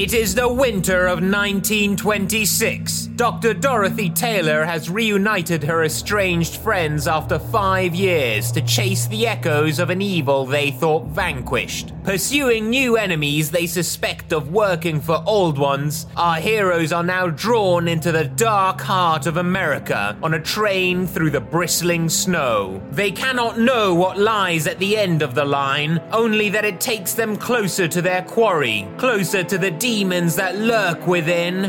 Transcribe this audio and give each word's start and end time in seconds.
It 0.00 0.14
is 0.14 0.34
the 0.34 0.48
winter 0.48 1.06
of 1.08 1.18
1926. 1.20 3.08
Dr. 3.16 3.52
Dorothy 3.52 4.08
Taylor 4.08 4.64
has 4.64 4.88
reunited 4.88 5.62
her 5.62 5.84
estranged 5.84 6.56
friends 6.56 7.06
after 7.06 7.38
five 7.38 7.94
years 7.94 8.50
to 8.52 8.62
chase 8.62 9.06
the 9.08 9.26
echoes 9.26 9.78
of 9.78 9.90
an 9.90 10.00
evil 10.00 10.46
they 10.46 10.70
thought 10.70 11.04
vanquished. 11.08 11.92
Pursuing 12.02 12.70
new 12.70 12.96
enemies 12.96 13.50
they 13.50 13.66
suspect 13.66 14.32
of 14.32 14.52
working 14.52 15.02
for 15.02 15.22
old 15.26 15.58
ones, 15.58 16.06
our 16.16 16.36
heroes 16.36 16.92
are 16.92 17.02
now 17.02 17.26
drawn 17.26 17.86
into 17.86 18.10
the 18.10 18.24
dark 18.24 18.80
heart 18.80 19.26
of 19.26 19.36
America 19.36 20.16
on 20.22 20.32
a 20.32 20.40
train 20.40 21.06
through 21.06 21.28
the 21.28 21.42
bristling 21.42 22.08
snow. 22.08 22.82
They 22.90 23.10
cannot 23.10 23.58
know 23.58 23.94
what 23.94 24.18
lies 24.18 24.66
at 24.66 24.78
the 24.78 24.96
end 24.96 25.20
of 25.20 25.34
the 25.34 25.44
line, 25.44 26.00
only 26.10 26.48
that 26.48 26.64
it 26.64 26.80
takes 26.80 27.12
them 27.12 27.36
closer 27.36 27.86
to 27.86 28.00
their 28.00 28.22
quarry, 28.22 28.88
closer 28.96 29.44
to 29.44 29.58
the 29.58 29.70
demons 29.90 30.36
that 30.36 30.56
lurk 30.56 31.04
within 31.08 31.62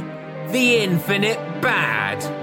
the 0.52 0.78
infinite 0.78 1.40
bad. 1.60 2.41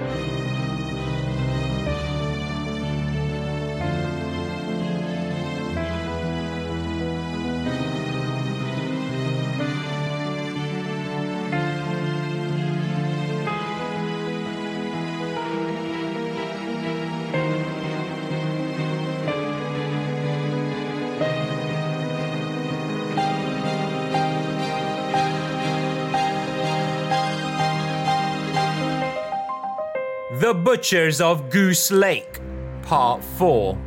Butchers 30.63 31.21
of 31.21 31.49
Goose 31.49 31.89
Lake, 31.89 32.39
Part 32.83 33.23
4. 33.23 33.77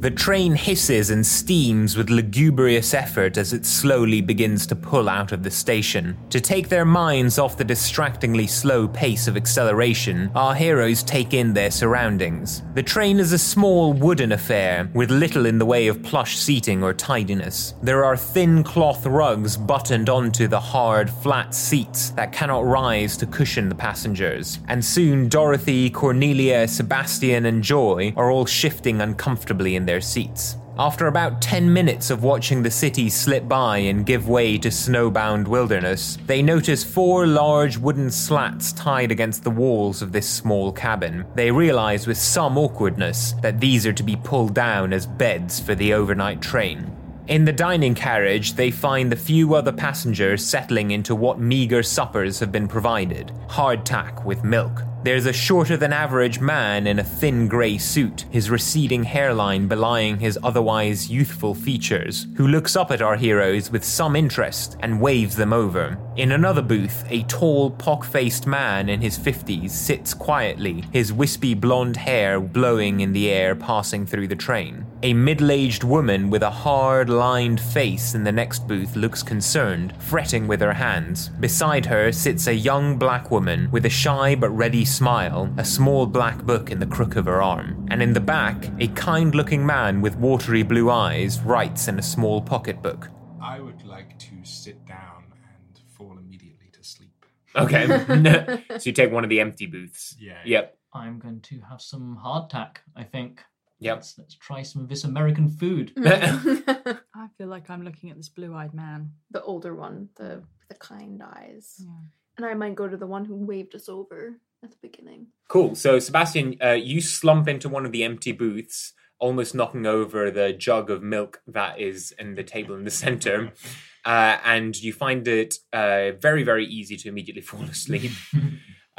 The 0.00 0.12
train 0.12 0.54
hisses 0.54 1.10
and 1.10 1.26
steams 1.26 1.96
with 1.96 2.08
lugubrious 2.08 2.94
effort 2.94 3.36
as 3.36 3.52
it 3.52 3.66
slowly 3.66 4.20
begins 4.20 4.64
to 4.68 4.76
pull 4.76 5.08
out 5.08 5.32
of 5.32 5.42
the 5.42 5.50
station. 5.50 6.16
To 6.30 6.40
take 6.40 6.68
their 6.68 6.84
minds 6.84 7.36
off 7.36 7.56
the 7.56 7.64
distractingly 7.64 8.46
slow 8.46 8.86
pace 8.86 9.26
of 9.26 9.36
acceleration, 9.36 10.30
our 10.36 10.54
heroes 10.54 11.02
take 11.02 11.34
in 11.34 11.52
their 11.52 11.72
surroundings. 11.72 12.62
The 12.74 12.82
train 12.84 13.18
is 13.18 13.32
a 13.32 13.38
small 13.38 13.92
wooden 13.92 14.30
affair 14.30 14.88
with 14.94 15.10
little 15.10 15.46
in 15.46 15.58
the 15.58 15.66
way 15.66 15.88
of 15.88 16.00
plush 16.04 16.36
seating 16.36 16.84
or 16.84 16.94
tidiness. 16.94 17.74
There 17.82 18.04
are 18.04 18.16
thin 18.16 18.62
cloth 18.62 19.04
rugs 19.04 19.56
buttoned 19.56 20.08
onto 20.08 20.46
the 20.46 20.60
hard, 20.60 21.10
flat 21.10 21.52
seats 21.52 22.10
that 22.10 22.30
cannot 22.30 22.64
rise 22.64 23.16
to 23.16 23.26
cushion 23.26 23.68
the 23.68 23.74
passengers. 23.74 24.60
And 24.68 24.84
soon 24.84 25.28
Dorothy, 25.28 25.90
Cornelia, 25.90 26.68
Sebastian, 26.68 27.46
and 27.46 27.64
Joy 27.64 28.12
are 28.16 28.30
all 28.30 28.46
shifting 28.46 29.00
uncomfortably 29.00 29.74
in 29.74 29.87
their 29.88 30.00
seats. 30.02 30.56
After 30.78 31.08
about 31.08 31.42
10 31.42 31.72
minutes 31.72 32.10
of 32.10 32.22
watching 32.22 32.62
the 32.62 32.70
city 32.70 33.08
slip 33.10 33.48
by 33.48 33.78
and 33.78 34.06
give 34.06 34.28
way 34.28 34.58
to 34.58 34.68
snowbound 34.68 35.48
wilderness, 35.48 36.18
they 36.26 36.40
notice 36.40 36.84
four 36.84 37.26
large 37.26 37.78
wooden 37.78 38.12
slats 38.12 38.72
tied 38.74 39.10
against 39.10 39.42
the 39.42 39.50
walls 39.50 40.02
of 40.02 40.12
this 40.12 40.28
small 40.28 40.70
cabin. 40.70 41.24
They 41.34 41.50
realize 41.50 42.06
with 42.06 42.16
some 42.18 42.56
awkwardness 42.56 43.32
that 43.42 43.58
these 43.58 43.86
are 43.86 43.92
to 43.94 44.04
be 44.04 44.14
pulled 44.14 44.54
down 44.54 44.92
as 44.92 45.04
beds 45.04 45.58
for 45.58 45.74
the 45.74 45.94
overnight 45.94 46.40
train. 46.40 46.94
In 47.26 47.44
the 47.44 47.52
dining 47.52 47.94
carriage, 47.94 48.54
they 48.54 48.70
find 48.70 49.10
the 49.10 49.16
few 49.16 49.54
other 49.54 49.72
passengers 49.72 50.46
settling 50.46 50.92
into 50.92 51.14
what 51.14 51.40
meager 51.40 51.82
suppers 51.82 52.38
have 52.38 52.52
been 52.52 52.68
provided 52.68 53.32
hardtack 53.48 54.24
with 54.24 54.44
milk. 54.44 54.82
There's 55.08 55.24
a 55.24 55.32
shorter 55.32 55.78
than 55.78 55.94
average 55.94 56.38
man 56.38 56.86
in 56.86 56.98
a 56.98 57.02
thin 57.02 57.48
grey 57.48 57.78
suit, 57.78 58.26
his 58.30 58.50
receding 58.50 59.04
hairline 59.04 59.66
belying 59.66 60.18
his 60.18 60.38
otherwise 60.42 61.08
youthful 61.08 61.54
features, 61.54 62.26
who 62.36 62.46
looks 62.46 62.76
up 62.76 62.90
at 62.90 63.00
our 63.00 63.16
heroes 63.16 63.70
with 63.70 63.82
some 63.82 64.14
interest 64.14 64.76
and 64.80 65.00
waves 65.00 65.34
them 65.34 65.54
over. 65.54 65.96
In 66.16 66.32
another 66.32 66.60
booth, 66.60 67.06
a 67.08 67.22
tall, 67.22 67.70
pock 67.70 68.04
faced 68.04 68.46
man 68.46 68.90
in 68.90 69.00
his 69.00 69.18
50s 69.18 69.70
sits 69.70 70.12
quietly, 70.12 70.84
his 70.92 71.10
wispy 71.10 71.54
blonde 71.54 71.96
hair 71.96 72.38
blowing 72.38 73.00
in 73.00 73.14
the 73.14 73.30
air 73.30 73.54
passing 73.54 74.04
through 74.04 74.28
the 74.28 74.36
train. 74.36 74.84
A 75.04 75.14
middle 75.14 75.52
aged 75.52 75.84
woman 75.84 76.28
with 76.28 76.42
a 76.42 76.50
hard 76.50 77.08
lined 77.08 77.60
face 77.60 78.16
in 78.16 78.24
the 78.24 78.32
next 78.32 78.66
booth 78.66 78.96
looks 78.96 79.22
concerned, 79.22 79.94
fretting 80.02 80.48
with 80.48 80.60
her 80.60 80.72
hands. 80.72 81.28
Beside 81.28 81.86
her 81.86 82.10
sits 82.10 82.48
a 82.48 82.52
young 82.52 82.98
black 82.98 83.30
woman 83.30 83.70
with 83.70 83.86
a 83.86 83.90
shy 83.90 84.34
but 84.34 84.50
ready 84.50 84.84
smile, 84.84 85.54
a 85.56 85.64
small 85.64 86.04
black 86.04 86.42
book 86.42 86.72
in 86.72 86.80
the 86.80 86.86
crook 86.86 87.14
of 87.14 87.26
her 87.26 87.40
arm. 87.40 87.86
And 87.92 88.02
in 88.02 88.12
the 88.12 88.18
back, 88.18 88.70
a 88.80 88.88
kind 88.88 89.36
looking 89.36 89.64
man 89.64 90.00
with 90.00 90.16
watery 90.16 90.64
blue 90.64 90.90
eyes 90.90 91.38
writes 91.42 91.86
in 91.86 92.00
a 92.00 92.02
small 92.02 92.42
pocketbook. 92.42 93.08
I 93.40 93.60
would 93.60 93.84
like 93.84 94.18
to 94.18 94.34
sit 94.42 94.84
down 94.84 95.32
and 95.32 95.78
fall 95.96 96.18
immediately 96.18 96.70
to 96.72 96.82
sleep. 96.82 97.24
Okay. 97.54 97.86
so 98.80 98.82
you 98.82 98.92
take 98.92 99.12
one 99.12 99.22
of 99.22 99.30
the 99.30 99.38
empty 99.38 99.66
booths. 99.66 100.16
Yeah. 100.18 100.40
Yep. 100.44 100.76
I'm 100.92 101.20
going 101.20 101.40
to 101.42 101.60
have 101.70 101.80
some 101.80 102.18
hardtack, 102.20 102.78
I 102.96 103.04
think. 103.04 103.44
Yep. 103.80 103.96
Let's, 103.96 104.18
let's 104.18 104.34
try 104.34 104.62
some 104.62 104.82
of 104.82 104.88
this 104.88 105.04
American 105.04 105.48
food. 105.48 105.92
I 105.98 107.28
feel 107.36 107.46
like 107.46 107.70
I'm 107.70 107.84
looking 107.84 108.10
at 108.10 108.16
this 108.16 108.28
blue-eyed 108.28 108.74
man. 108.74 109.12
the 109.30 109.42
older 109.42 109.74
one, 109.74 110.08
the 110.16 110.42
the 110.68 110.74
kind 110.74 111.22
eyes. 111.22 111.76
Yeah. 111.78 112.08
And 112.36 112.46
I 112.46 112.54
might 112.54 112.74
go 112.74 112.88
to 112.88 112.96
the 112.96 113.06
one 113.06 113.24
who 113.24 113.34
waved 113.34 113.74
us 113.74 113.88
over 113.88 114.38
at 114.62 114.70
the 114.70 114.76
beginning. 114.80 115.28
Cool. 115.48 115.74
So, 115.74 115.98
Sebastian, 115.98 116.56
uh, 116.62 116.72
you 116.72 117.00
slump 117.00 117.48
into 117.48 117.68
one 117.68 117.86
of 117.86 117.92
the 117.92 118.04
empty 118.04 118.32
booths, 118.32 118.92
almost 119.18 119.54
knocking 119.54 119.86
over 119.86 120.30
the 120.30 120.52
jug 120.52 120.90
of 120.90 121.02
milk 121.02 121.40
that 121.46 121.80
is 121.80 122.12
in 122.18 122.34
the 122.34 122.44
table 122.44 122.74
in 122.74 122.84
the 122.84 122.90
center. 122.90 123.52
Uh, 124.04 124.38
and 124.42 124.80
you 124.80 124.90
find 124.90 125.28
it 125.28 125.56
uh, 125.70 126.12
very, 126.12 126.42
very 126.42 126.64
easy 126.64 126.96
to 126.96 127.08
immediately 127.08 127.42
fall 127.42 127.62
asleep. 127.64 128.12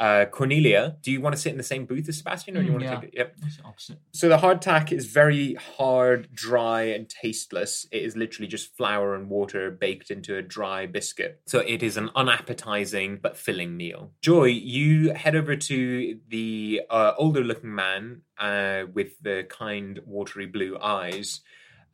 Uh, 0.00 0.24
Cornelia, 0.24 0.96
do 1.02 1.12
you 1.12 1.20
want 1.20 1.36
to 1.36 1.40
sit 1.40 1.52
in 1.52 1.58
the 1.58 1.62
same 1.62 1.84
booth 1.84 2.08
as 2.08 2.16
Sebastian, 2.16 2.56
or 2.56 2.60
do 2.60 2.66
you 2.66 2.72
want 2.72 2.84
to 2.84 2.90
Mm, 2.90 3.00
take 3.02 3.08
it? 3.10 3.14
Yep. 3.18 3.36
Opposite. 3.66 3.98
So 4.12 4.30
the 4.30 4.38
hardtack 4.38 4.92
is 4.92 5.04
very 5.04 5.54
hard, 5.54 6.32
dry, 6.32 6.84
and 6.84 7.06
tasteless. 7.06 7.86
It 7.92 8.02
is 8.02 8.16
literally 8.16 8.48
just 8.48 8.74
flour 8.78 9.14
and 9.14 9.28
water 9.28 9.70
baked 9.70 10.10
into 10.10 10.36
a 10.38 10.42
dry 10.42 10.86
biscuit. 10.86 11.42
So 11.46 11.58
it 11.58 11.82
is 11.82 11.98
an 11.98 12.08
unappetizing 12.16 13.18
but 13.22 13.36
filling 13.36 13.76
meal. 13.76 14.12
Joy, 14.22 14.46
you 14.46 15.12
head 15.12 15.36
over 15.36 15.54
to 15.54 16.18
the 16.28 16.80
uh, 16.88 17.12
older-looking 17.18 17.74
man 17.74 18.22
uh, 18.38 18.84
with 18.90 19.18
the 19.20 19.46
kind, 19.50 20.00
watery 20.06 20.46
blue 20.46 20.78
eyes. 20.80 21.42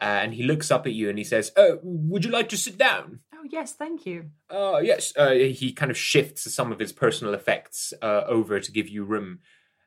Uh, 0.01 0.05
and 0.05 0.35
he 0.35 0.45
looks 0.45 0.71
up 0.71 0.87
at 0.87 0.93
you 0.93 1.09
and 1.09 1.19
he 1.19 1.25
says, 1.25 1.51
"Oh, 1.57 1.81
would 1.83 2.25
you 2.25 2.31
like 2.31 2.51
to 2.51 2.57
sit 2.57 2.77
down?" 2.79 3.21
Oh 3.39 3.45
yes, 3.51 3.75
thank 3.75 4.07
you. 4.07 4.31
Uh, 4.49 4.81
yes, 4.83 5.13
uh, 5.17 5.33
he 5.33 5.73
kind 5.73 5.91
of 5.91 5.99
shifts 5.99 6.51
some 6.55 6.73
of 6.73 6.79
his 6.79 6.93
personal 6.93 7.35
effects 7.35 7.93
uh, 8.01 8.23
over 8.27 8.61
to 8.61 8.73
give 8.73 8.89
you 8.89 9.05
room. 9.05 9.41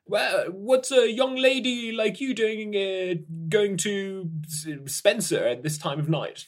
Well, 0.06 0.46
what's 0.50 0.92
a 0.92 1.10
young 1.10 1.36
lady 1.36 1.92
like 1.92 2.20
you 2.20 2.34
doing 2.34 2.76
uh, 2.76 3.14
going 3.48 3.78
to 3.78 4.30
Spencer 4.86 5.46
at 5.46 5.62
this 5.62 5.78
time 5.78 5.98
of 5.98 6.06
night? 6.08 6.46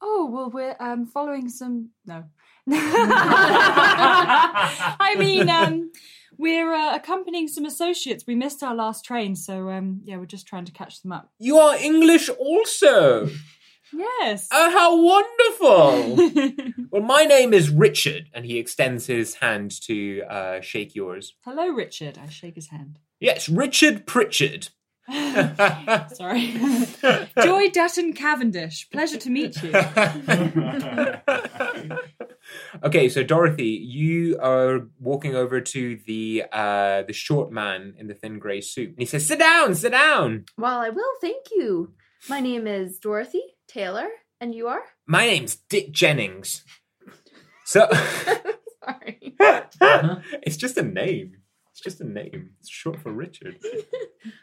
Oh 0.00 0.28
well, 0.30 0.50
we're 0.50 0.76
um 0.80 1.06
following 1.06 1.48
some 1.48 1.90
no. 2.06 2.24
I 2.70 2.76
mean, 5.18 5.48
um, 5.48 5.90
we're 6.36 6.72
uh, 6.72 6.94
accompanying 6.94 7.48
some 7.48 7.64
associates. 7.64 8.24
We 8.26 8.34
missed 8.34 8.62
our 8.62 8.74
last 8.74 9.06
train, 9.06 9.36
so 9.36 9.70
um, 9.70 10.02
yeah, 10.04 10.18
we're 10.18 10.26
just 10.26 10.46
trying 10.46 10.66
to 10.66 10.72
catch 10.72 11.00
them 11.02 11.12
up. 11.12 11.30
You 11.38 11.56
are 11.58 11.76
English 11.76 12.28
also. 12.28 13.30
Yes. 13.92 14.48
Oh, 14.52 14.70
how 14.70 15.02
wonderful! 15.02 16.84
well, 16.90 17.02
my 17.02 17.24
name 17.24 17.54
is 17.54 17.70
Richard, 17.70 18.28
and 18.34 18.44
he 18.44 18.58
extends 18.58 19.06
his 19.06 19.36
hand 19.36 19.80
to 19.82 20.22
uh, 20.28 20.60
shake 20.60 20.94
yours. 20.94 21.34
Hello, 21.44 21.68
Richard. 21.68 22.18
I 22.22 22.28
shake 22.28 22.54
his 22.56 22.68
hand. 22.68 22.98
Yes, 23.20 23.48
Richard 23.48 24.06
Pritchard. 24.06 24.68
Sorry. 26.12 26.52
Joy 27.42 27.70
Dutton 27.70 28.12
Cavendish. 28.12 28.90
Pleasure 28.90 29.16
to 29.16 29.30
meet 29.30 29.62
you. 29.62 29.72
okay, 32.84 33.08
so 33.08 33.22
Dorothy, 33.22 33.68
you 33.68 34.38
are 34.38 34.86
walking 35.00 35.34
over 35.34 35.62
to 35.62 35.98
the 36.06 36.44
uh, 36.52 37.04
the 37.04 37.14
short 37.14 37.50
man 37.50 37.94
in 37.96 38.06
the 38.06 38.14
thin 38.14 38.38
grey 38.38 38.60
suit, 38.60 38.90
and 38.90 38.98
he 38.98 39.06
says, 39.06 39.26
"Sit 39.26 39.38
down, 39.38 39.74
sit 39.74 39.92
down." 39.92 40.44
Well, 40.58 40.78
I 40.78 40.90
will, 40.90 41.14
thank 41.22 41.46
you. 41.52 41.94
My 42.28 42.40
name 42.40 42.66
is 42.66 42.98
Dorothy 42.98 43.54
Taylor, 43.68 44.08
and 44.40 44.54
you 44.54 44.66
are? 44.68 44.80
My 45.06 45.26
name's 45.26 45.56
Dick 45.56 45.92
Jennings. 45.92 46.64
So 47.66 47.86
Sorry. 48.84 49.36
it's 50.42 50.56
just 50.56 50.78
a 50.78 50.82
name. 50.82 51.36
It's 51.70 51.80
just 51.80 52.00
a 52.00 52.04
name. 52.08 52.50
It's 52.60 52.70
short 52.70 53.00
for 53.00 53.12
Richard. 53.12 53.58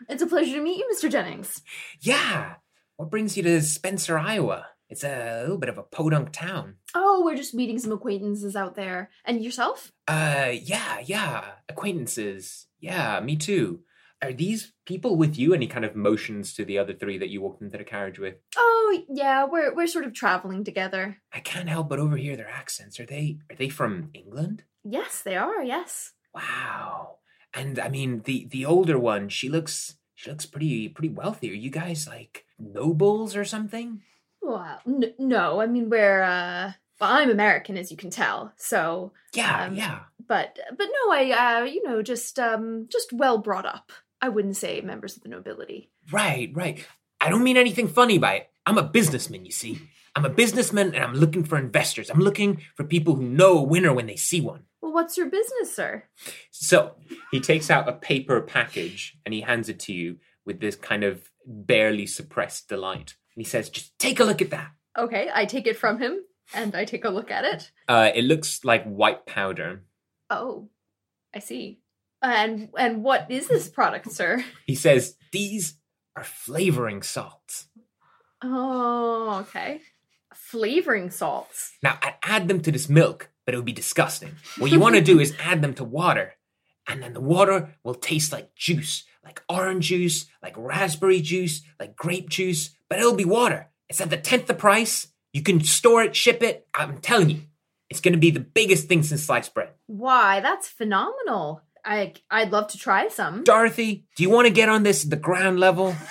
It's 0.07 0.21
a 0.21 0.27
pleasure 0.27 0.53
to 0.53 0.61
meet 0.61 0.77
you, 0.77 0.89
Mr. 0.91 1.11
Jennings. 1.11 1.61
Yeah. 1.99 2.55
What 2.95 3.11
brings 3.11 3.35
you 3.35 3.43
to 3.43 3.61
Spencer, 3.61 4.17
Iowa? 4.17 4.67
It's 4.89 5.03
a 5.03 5.41
little 5.41 5.57
bit 5.57 5.69
of 5.69 5.77
a 5.77 5.83
podunk 5.83 6.31
town. 6.31 6.75
Oh, 6.95 7.23
we're 7.25 7.35
just 7.35 7.53
meeting 7.53 7.77
some 7.77 7.91
acquaintances 7.91 8.55
out 8.55 8.75
there. 8.75 9.09
And 9.25 9.43
yourself? 9.43 9.91
Uh, 10.07 10.51
yeah, 10.53 10.99
yeah. 11.03 11.43
Acquaintances. 11.67 12.67
Yeah, 12.79 13.19
me 13.19 13.35
too. 13.35 13.81
Are 14.25 14.33
these 14.33 14.73
people 14.85 15.15
with 15.15 15.37
you? 15.37 15.53
And 15.53 15.61
he 15.61 15.67
kind 15.69 15.85
of 15.85 15.95
motions 15.95 16.53
to 16.55 16.65
the 16.65 16.77
other 16.77 16.93
three 16.93 17.17
that 17.17 17.29
you 17.29 17.41
walked 17.41 17.61
into 17.61 17.77
the 17.77 17.83
carriage 17.83 18.19
with. 18.19 18.35
Oh, 18.57 19.03
yeah, 19.09 19.45
we're 19.45 19.73
we're 19.75 19.87
sort 19.87 20.05
of 20.05 20.13
traveling 20.13 20.63
together. 20.63 21.17
I 21.33 21.39
can't 21.39 21.69
help 21.69 21.89
but 21.89 21.99
overhear 21.99 22.35
their 22.35 22.49
accents. 22.49 22.99
Are 22.99 23.05
they 23.05 23.39
are 23.49 23.55
they 23.55 23.69
from 23.69 24.09
England? 24.13 24.63
Yes, 24.83 25.21
they 25.21 25.35
are. 25.35 25.63
Yes. 25.63 26.13
Wow. 26.33 27.17
And 27.53 27.79
I 27.79 27.89
mean 27.89 28.21
the 28.25 28.47
the 28.49 28.65
older 28.65 28.99
one, 28.99 29.29
she 29.29 29.49
looks 29.49 29.95
she 30.13 30.29
looks 30.29 30.45
pretty 30.45 30.89
pretty 30.89 31.09
wealthy. 31.13 31.49
Are 31.51 31.53
you 31.53 31.69
guys 31.69 32.07
like 32.07 32.45
nobles 32.59 33.35
or 33.35 33.45
something? 33.45 34.01
Well, 34.41 34.79
n- 34.85 35.13
no, 35.17 35.61
I 35.61 35.67
mean 35.67 35.89
we're 35.89 36.21
uh 36.23 36.73
well, 37.01 37.09
I'm 37.11 37.29
American 37.29 37.77
as 37.77 37.91
you 37.91 37.97
can 37.97 38.09
tell. 38.09 38.53
So, 38.55 39.11
Yeah, 39.33 39.65
Um, 39.65 39.75
yeah. 39.75 39.99
but 40.27 40.57
but 40.77 40.87
no, 40.87 41.11
I 41.13 41.31
uh 41.61 41.63
you 41.65 41.83
know, 41.83 42.01
just 42.01 42.37
um 42.39 42.87
just 42.91 43.11
well 43.13 43.37
brought 43.39 43.65
up. 43.65 43.91
I 44.21 44.29
wouldn't 44.29 44.57
say 44.57 44.81
members 44.81 45.17
of 45.17 45.23
the 45.23 45.29
nobility. 45.29 45.91
Right, 46.11 46.51
right. 46.53 46.85
I 47.21 47.29
don't 47.29 47.43
mean 47.43 47.57
anything 47.57 47.87
funny 47.87 48.17
by 48.17 48.35
it. 48.35 48.49
I'm 48.65 48.77
a 48.77 48.83
businessman, 48.83 49.45
you 49.45 49.51
see. 49.51 49.79
I'm 50.15 50.25
a 50.25 50.29
businessman 50.29 50.95
and 50.95 51.03
I'm 51.03 51.13
looking 51.13 51.43
for 51.43 51.57
investors. 51.57 52.09
I'm 52.09 52.19
looking 52.19 52.61
for 52.75 52.83
people 52.83 53.15
who 53.15 53.23
know 53.23 53.57
a 53.57 53.63
winner 53.63 53.93
when 53.93 54.07
they 54.07 54.15
see 54.15 54.41
one. 54.41 54.63
Well, 54.81 54.93
what's 54.93 55.17
your 55.17 55.29
business, 55.29 55.75
sir? 55.75 56.05
So 56.51 56.95
he 57.31 57.39
takes 57.39 57.69
out 57.69 57.89
a 57.89 57.93
paper 57.93 58.39
package 58.41 59.17
and 59.25 59.33
he 59.33 59.41
hands 59.41 59.67
it 59.67 59.79
to 59.81 59.93
you 59.93 60.17
with 60.45 60.61
this 60.61 60.75
kind 60.75 61.03
of 61.03 61.29
barely 61.45 62.05
suppressed 62.05 62.69
delight. 62.69 63.15
And 63.35 63.43
he 63.43 63.49
says, 63.49 63.69
just 63.69 63.97
take 63.99 64.19
a 64.19 64.23
look 64.23 64.41
at 64.41 64.51
that. 64.51 64.71
Okay, 64.97 65.29
I 65.33 65.45
take 65.45 65.67
it 65.67 65.77
from 65.77 65.99
him 65.99 66.19
and 66.53 66.75
I 66.75 66.85
take 66.85 67.03
a 67.03 67.09
look 67.09 67.29
at 67.29 67.43
it. 67.43 67.71
Uh, 67.87 68.11
it 68.15 68.23
looks 68.23 68.63
like 68.63 68.85
white 68.85 69.25
powder. 69.25 69.83
Oh, 70.29 70.69
I 71.33 71.39
see. 71.39 71.79
And 72.21 72.69
and 72.77 73.03
what 73.03 73.29
is 73.29 73.47
this 73.47 73.69
product, 73.69 74.11
sir? 74.11 74.43
He 74.65 74.75
says, 74.75 75.15
these 75.31 75.75
are 76.15 76.23
flavoring 76.23 77.03
salts. 77.03 77.67
Oh, 78.41 79.39
okay. 79.41 79.81
Flavoring 80.33 81.09
salts. 81.11 81.73
Now, 81.81 81.97
I'd 82.01 82.15
add 82.23 82.47
them 82.47 82.61
to 82.61 82.71
this 82.71 82.89
milk, 82.89 83.29
but 83.45 83.53
it 83.53 83.57
would 83.57 83.65
be 83.65 83.71
disgusting. 83.71 84.35
What 84.57 84.71
you 84.71 84.79
want 84.79 84.95
to 84.95 85.01
do 85.01 85.19
is 85.19 85.35
add 85.43 85.61
them 85.61 85.73
to 85.75 85.83
water, 85.83 86.33
and 86.87 87.01
then 87.01 87.13
the 87.13 87.21
water 87.21 87.75
will 87.83 87.95
taste 87.95 88.31
like 88.31 88.55
juice, 88.55 89.05
like 89.23 89.41
orange 89.49 89.87
juice, 89.87 90.25
like 90.41 90.53
raspberry 90.57 91.21
juice, 91.21 91.61
like 91.79 91.95
grape 91.95 92.29
juice, 92.29 92.75
but 92.89 92.99
it'll 92.99 93.15
be 93.15 93.25
water. 93.25 93.69
It's 93.89 94.01
at 94.01 94.09
the 94.09 94.17
tenth 94.17 94.47
the 94.47 94.53
price. 94.53 95.07
You 95.33 95.41
can 95.41 95.63
store 95.63 96.03
it, 96.03 96.15
ship 96.15 96.41
it. 96.41 96.67
I'm 96.73 96.99
telling 96.99 97.29
you, 97.29 97.41
it's 97.89 97.99
going 97.99 98.13
to 98.13 98.19
be 98.19 98.31
the 98.31 98.39
biggest 98.39 98.87
thing 98.87 99.03
since 99.03 99.23
sliced 99.23 99.53
bread. 99.53 99.71
Why, 99.87 100.39
that's 100.39 100.67
phenomenal. 100.67 101.61
I 101.85 102.13
I'd 102.31 102.51
love 102.51 102.67
to 102.69 102.77
try 102.77 103.07
some. 103.07 103.43
Dorothy, 103.43 104.05
do 104.15 104.23
you 104.23 104.29
want 104.29 104.47
to 104.47 104.53
get 104.53 104.69
on 104.69 104.83
this 104.83 105.03
at 105.03 105.09
the 105.09 105.15
ground 105.17 105.59
level? 105.59 105.95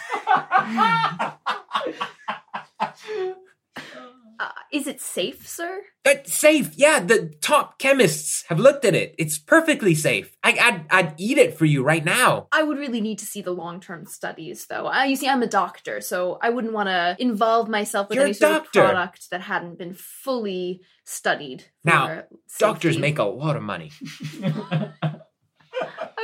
Uh, 4.40 4.48
is 4.72 4.86
it 4.86 5.00
safe, 5.00 5.46
sir? 5.46 5.82
It's 6.04 6.34
safe. 6.34 6.72
Yeah, 6.74 7.00
the 7.00 7.32
top 7.40 7.78
chemists 7.78 8.44
have 8.48 8.58
looked 8.58 8.84
at 8.84 8.94
it. 8.94 9.14
It's 9.16 9.38
perfectly 9.38 9.94
safe. 9.94 10.36
I, 10.42 10.58
I'd, 10.60 10.86
I'd 10.90 11.14
eat 11.18 11.38
it 11.38 11.56
for 11.56 11.64
you 11.64 11.84
right 11.84 12.04
now. 12.04 12.48
I 12.50 12.62
would 12.62 12.78
really 12.78 13.00
need 13.00 13.18
to 13.20 13.24
see 13.26 13.42
the 13.42 13.52
long-term 13.52 14.06
studies, 14.06 14.66
though. 14.66 14.88
Uh, 14.88 15.04
you 15.04 15.16
see, 15.16 15.28
I'm 15.28 15.42
a 15.42 15.46
doctor, 15.46 16.00
so 16.00 16.38
I 16.42 16.50
wouldn't 16.50 16.72
want 16.72 16.88
to 16.88 17.16
involve 17.18 17.68
myself 17.68 18.08
with 18.08 18.16
You're 18.16 18.24
any 18.24 18.34
sort 18.34 18.64
doctor. 18.64 18.82
of 18.82 18.90
product 18.90 19.30
that 19.30 19.42
hadn't 19.42 19.78
been 19.78 19.94
fully 19.94 20.80
studied. 21.04 21.62
for 21.84 21.90
Now, 21.90 22.22
doctors 22.58 22.98
make 22.98 23.18
a 23.18 23.24
lot 23.24 23.56
of 23.56 23.62
money. 23.62 23.92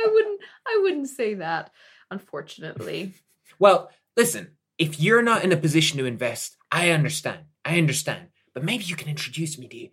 I 0.05 0.09
wouldn't. 0.11 0.41
I 0.67 0.79
wouldn't 0.81 1.09
say 1.09 1.35
that. 1.35 1.71
Unfortunately. 2.09 3.13
Well, 3.59 3.91
listen, 4.17 4.51
if 4.77 4.99
you're 4.99 5.21
not 5.21 5.43
in 5.43 5.51
a 5.51 5.57
position 5.57 5.99
to 5.99 6.05
invest, 6.05 6.57
I 6.71 6.89
understand. 6.89 7.45
I 7.63 7.77
understand. 7.77 8.27
But 8.53 8.63
maybe 8.63 8.83
you 8.83 8.95
can 8.95 9.07
introduce 9.07 9.57
me 9.57 9.67
to 9.67 9.87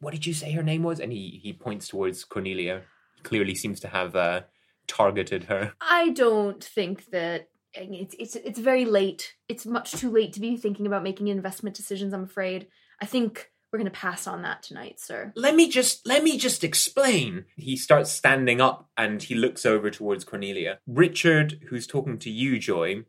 what 0.00 0.12
did 0.12 0.26
you 0.26 0.34
say 0.34 0.52
her 0.52 0.62
name 0.62 0.82
was? 0.82 1.00
And 1.00 1.12
he, 1.12 1.40
he 1.42 1.52
points 1.52 1.88
towards 1.88 2.24
Cornelia. 2.24 2.82
Clearly 3.22 3.54
seems 3.54 3.80
to 3.80 3.88
have 3.88 4.14
uh, 4.14 4.42
targeted 4.86 5.44
her. 5.44 5.72
I 5.80 6.10
don't 6.10 6.62
think 6.62 7.06
that 7.06 7.48
it's 7.72 8.14
it's 8.18 8.36
it's 8.36 8.58
very 8.58 8.84
late. 8.84 9.34
It's 9.48 9.66
much 9.66 9.92
too 9.92 10.10
late 10.10 10.32
to 10.34 10.40
be 10.40 10.56
thinking 10.56 10.86
about 10.86 11.02
making 11.02 11.28
investment 11.28 11.74
decisions. 11.74 12.12
I'm 12.12 12.24
afraid. 12.24 12.68
I 13.00 13.06
think 13.06 13.50
we're 13.74 13.78
going 13.78 13.90
to 13.90 13.98
pass 13.98 14.28
on 14.28 14.42
that 14.42 14.62
tonight, 14.62 15.00
sir. 15.00 15.32
Let 15.34 15.56
me 15.56 15.68
just 15.68 16.06
let 16.06 16.22
me 16.22 16.38
just 16.38 16.62
explain. 16.62 17.46
He 17.56 17.76
starts 17.76 18.12
standing 18.12 18.60
up 18.60 18.88
and 18.96 19.20
he 19.20 19.34
looks 19.34 19.66
over 19.66 19.90
towards 19.90 20.22
Cornelia. 20.22 20.78
Richard, 20.86 21.58
who's 21.68 21.84
talking 21.84 22.16
to 22.20 22.30
you, 22.30 22.60
Joy. 22.60 23.02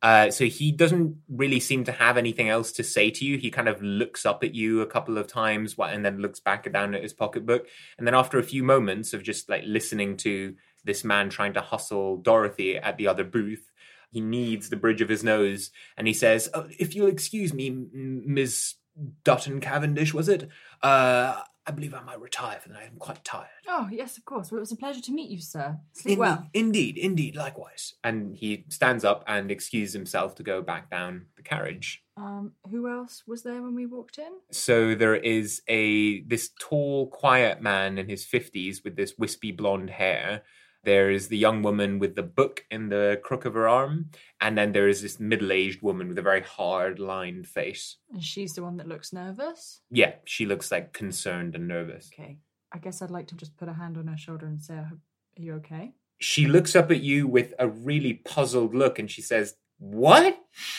Uh, 0.00 0.30
so 0.30 0.46
he 0.46 0.72
doesn't 0.72 1.18
really 1.28 1.60
seem 1.60 1.84
to 1.84 1.92
have 1.92 2.16
anything 2.16 2.48
else 2.48 2.72
to 2.72 2.82
say 2.82 3.10
to 3.10 3.26
you. 3.26 3.36
He 3.36 3.50
kind 3.50 3.68
of 3.68 3.82
looks 3.82 4.24
up 4.24 4.42
at 4.42 4.54
you 4.54 4.80
a 4.80 4.86
couple 4.86 5.18
of 5.18 5.26
times 5.26 5.76
and 5.78 6.02
then 6.02 6.20
looks 6.20 6.40
back 6.40 6.72
down 6.72 6.94
at 6.94 7.02
his 7.02 7.12
pocketbook. 7.12 7.66
And 7.98 8.06
then 8.06 8.14
after 8.14 8.38
a 8.38 8.42
few 8.42 8.62
moments 8.62 9.12
of 9.12 9.22
just 9.22 9.50
like 9.50 9.64
listening 9.66 10.16
to 10.18 10.54
this 10.82 11.04
man 11.04 11.28
trying 11.28 11.52
to 11.52 11.60
hustle 11.60 12.16
Dorothy 12.16 12.78
at 12.78 12.96
the 12.96 13.06
other 13.06 13.24
booth, 13.24 13.70
he 14.10 14.22
kneads 14.22 14.70
the 14.70 14.76
bridge 14.76 15.02
of 15.02 15.10
his 15.10 15.22
nose 15.22 15.70
and 15.98 16.06
he 16.06 16.14
says, 16.14 16.48
oh, 16.54 16.68
"If 16.78 16.94
you'll 16.94 17.08
excuse 17.08 17.52
me, 17.52 17.68
M- 17.68 18.22
Miss 18.24 18.76
Dutton 19.24 19.60
Cavendish, 19.60 20.14
was 20.14 20.28
it? 20.28 20.48
Uh, 20.82 21.40
I 21.68 21.72
believe 21.72 21.94
I 21.94 22.00
might 22.00 22.20
retire 22.20 22.60
for 22.60 22.68
the 22.68 22.74
night. 22.74 22.88
I'm 22.92 22.98
quite 22.98 23.24
tired." 23.24 23.48
Oh, 23.68 23.88
yes, 23.90 24.16
of 24.16 24.24
course. 24.24 24.50
Well, 24.50 24.58
it 24.58 24.60
was 24.60 24.72
a 24.72 24.76
pleasure 24.76 25.00
to 25.02 25.12
meet 25.12 25.30
you, 25.30 25.40
sir. 25.40 25.78
Sleep 25.92 26.12
Indeed, 26.12 26.18
well. 26.20 26.48
indeed, 26.54 26.96
indeed, 26.98 27.36
likewise. 27.36 27.94
And 28.04 28.36
he 28.36 28.64
stands 28.68 29.04
up 29.04 29.24
and 29.26 29.50
excuses 29.50 29.92
himself 29.92 30.36
to 30.36 30.42
go 30.42 30.62
back 30.62 30.90
down 30.90 31.26
the 31.36 31.42
carriage. 31.42 32.04
Um, 32.16 32.52
who 32.70 32.88
else 32.88 33.24
was 33.26 33.42
there 33.42 33.60
when 33.62 33.74
we 33.74 33.84
walked 33.84 34.18
in? 34.18 34.32
So 34.50 34.94
there 34.94 35.16
is 35.16 35.60
a 35.68 36.22
this 36.22 36.50
tall, 36.58 37.08
quiet 37.08 37.60
man 37.60 37.98
in 37.98 38.08
his 38.08 38.24
fifties 38.24 38.82
with 38.84 38.96
this 38.96 39.14
wispy 39.18 39.50
blonde 39.52 39.90
hair. 39.90 40.42
There 40.86 41.10
is 41.10 41.26
the 41.26 41.36
young 41.36 41.62
woman 41.64 41.98
with 41.98 42.14
the 42.14 42.22
book 42.22 42.64
in 42.70 42.90
the 42.90 43.20
crook 43.24 43.44
of 43.44 43.54
her 43.54 43.68
arm, 43.68 44.10
and 44.40 44.56
then 44.56 44.70
there 44.70 44.86
is 44.86 45.02
this 45.02 45.18
middle-aged 45.18 45.82
woman 45.82 46.06
with 46.06 46.16
a 46.16 46.22
very 46.22 46.42
hard, 46.42 47.00
lined 47.00 47.48
face. 47.48 47.96
And 48.12 48.22
she's 48.22 48.54
the 48.54 48.62
one 48.62 48.76
that 48.76 48.86
looks 48.86 49.12
nervous. 49.12 49.80
Yeah, 49.90 50.12
she 50.24 50.46
looks 50.46 50.70
like 50.70 50.92
concerned 50.92 51.56
and 51.56 51.66
nervous. 51.66 52.08
Okay. 52.14 52.38
I 52.72 52.78
guess 52.78 53.02
I'd 53.02 53.10
like 53.10 53.26
to 53.28 53.34
just 53.34 53.56
put 53.56 53.68
a 53.68 53.72
hand 53.72 53.98
on 53.98 54.06
her 54.06 54.16
shoulder 54.16 54.46
and 54.46 54.62
say, 54.62 54.74
Are 54.74 54.92
you 55.36 55.54
okay? 55.54 55.94
She 56.18 56.46
looks 56.46 56.76
up 56.76 56.92
at 56.92 57.00
you 57.00 57.26
with 57.26 57.52
a 57.58 57.66
really 57.66 58.14
puzzled 58.14 58.72
look, 58.72 59.00
and 59.00 59.10
she 59.10 59.22
says, 59.22 59.56
What? 59.78 60.38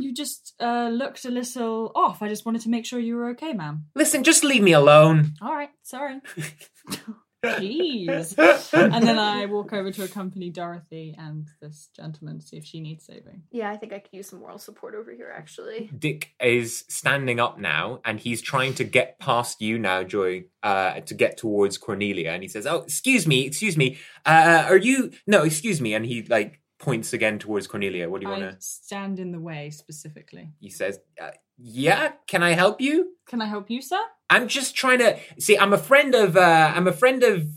you 0.00 0.12
just 0.12 0.56
uh, 0.58 0.88
looked 0.92 1.24
a 1.24 1.30
little 1.30 1.92
off. 1.94 2.22
I 2.22 2.28
just 2.28 2.44
wanted 2.44 2.62
to 2.62 2.70
make 2.70 2.86
sure 2.86 2.98
you 2.98 3.14
were 3.14 3.28
okay, 3.30 3.52
ma'am. 3.52 3.84
Listen, 3.94 4.24
just 4.24 4.42
leave 4.42 4.64
me 4.64 4.72
alone. 4.72 5.34
All 5.40 5.54
right, 5.54 5.70
sorry. 5.84 6.20
Jeez. 7.44 8.34
and 8.72 9.06
then 9.06 9.18
I 9.18 9.46
walk 9.46 9.72
over 9.72 9.90
to 9.92 10.04
accompany 10.04 10.50
Dorothy 10.50 11.14
and 11.18 11.48
this 11.60 11.88
gentleman 11.94 12.40
to 12.40 12.46
see 12.46 12.56
if 12.56 12.64
she 12.64 12.80
needs 12.80 13.04
saving. 13.04 13.42
Yeah, 13.50 13.70
I 13.70 13.76
think 13.76 13.92
I 13.92 14.00
could 14.00 14.12
use 14.12 14.28
some 14.28 14.40
moral 14.40 14.58
support 14.58 14.94
over 14.94 15.12
here, 15.12 15.32
actually. 15.34 15.90
Dick 15.96 16.32
is 16.40 16.84
standing 16.88 17.40
up 17.40 17.58
now 17.58 18.00
and 18.04 18.18
he's 18.18 18.42
trying 18.42 18.74
to 18.74 18.84
get 18.84 19.18
past 19.18 19.60
you 19.60 19.78
now, 19.78 20.02
Joy, 20.02 20.44
uh, 20.62 21.00
to 21.00 21.14
get 21.14 21.36
towards 21.36 21.78
Cornelia. 21.78 22.30
And 22.30 22.42
he 22.42 22.48
says, 22.48 22.66
Oh, 22.66 22.78
excuse 22.78 23.26
me, 23.26 23.46
excuse 23.46 23.76
me. 23.76 23.98
Uh, 24.26 24.66
are 24.68 24.76
you. 24.76 25.12
No, 25.26 25.42
excuse 25.44 25.80
me. 25.80 25.94
And 25.94 26.04
he, 26.04 26.22
like, 26.24 26.60
points 26.78 27.12
again 27.12 27.38
towards 27.38 27.66
Cornelia. 27.66 28.08
What 28.08 28.20
do 28.20 28.26
you 28.26 28.32
want 28.32 28.42
to. 28.42 28.56
stand 28.60 29.18
in 29.18 29.32
the 29.32 29.40
way 29.40 29.70
specifically. 29.70 30.52
He 30.60 30.70
says, 30.70 31.00
uh, 31.20 31.30
Yeah, 31.56 32.12
can 32.26 32.42
I 32.42 32.52
help 32.52 32.80
you? 32.80 33.16
Can 33.26 33.42
I 33.42 33.46
help 33.46 33.70
you, 33.70 33.82
sir? 33.82 34.00
I'm 34.30 34.48
just 34.48 34.74
trying 34.74 34.98
to 34.98 35.18
see. 35.38 35.56
I'm 35.56 35.72
a 35.72 35.78
friend 35.78 36.14
of. 36.14 36.36
Uh, 36.36 36.72
I'm 36.74 36.86
a 36.86 36.92
friend 36.92 37.22
of 37.22 37.48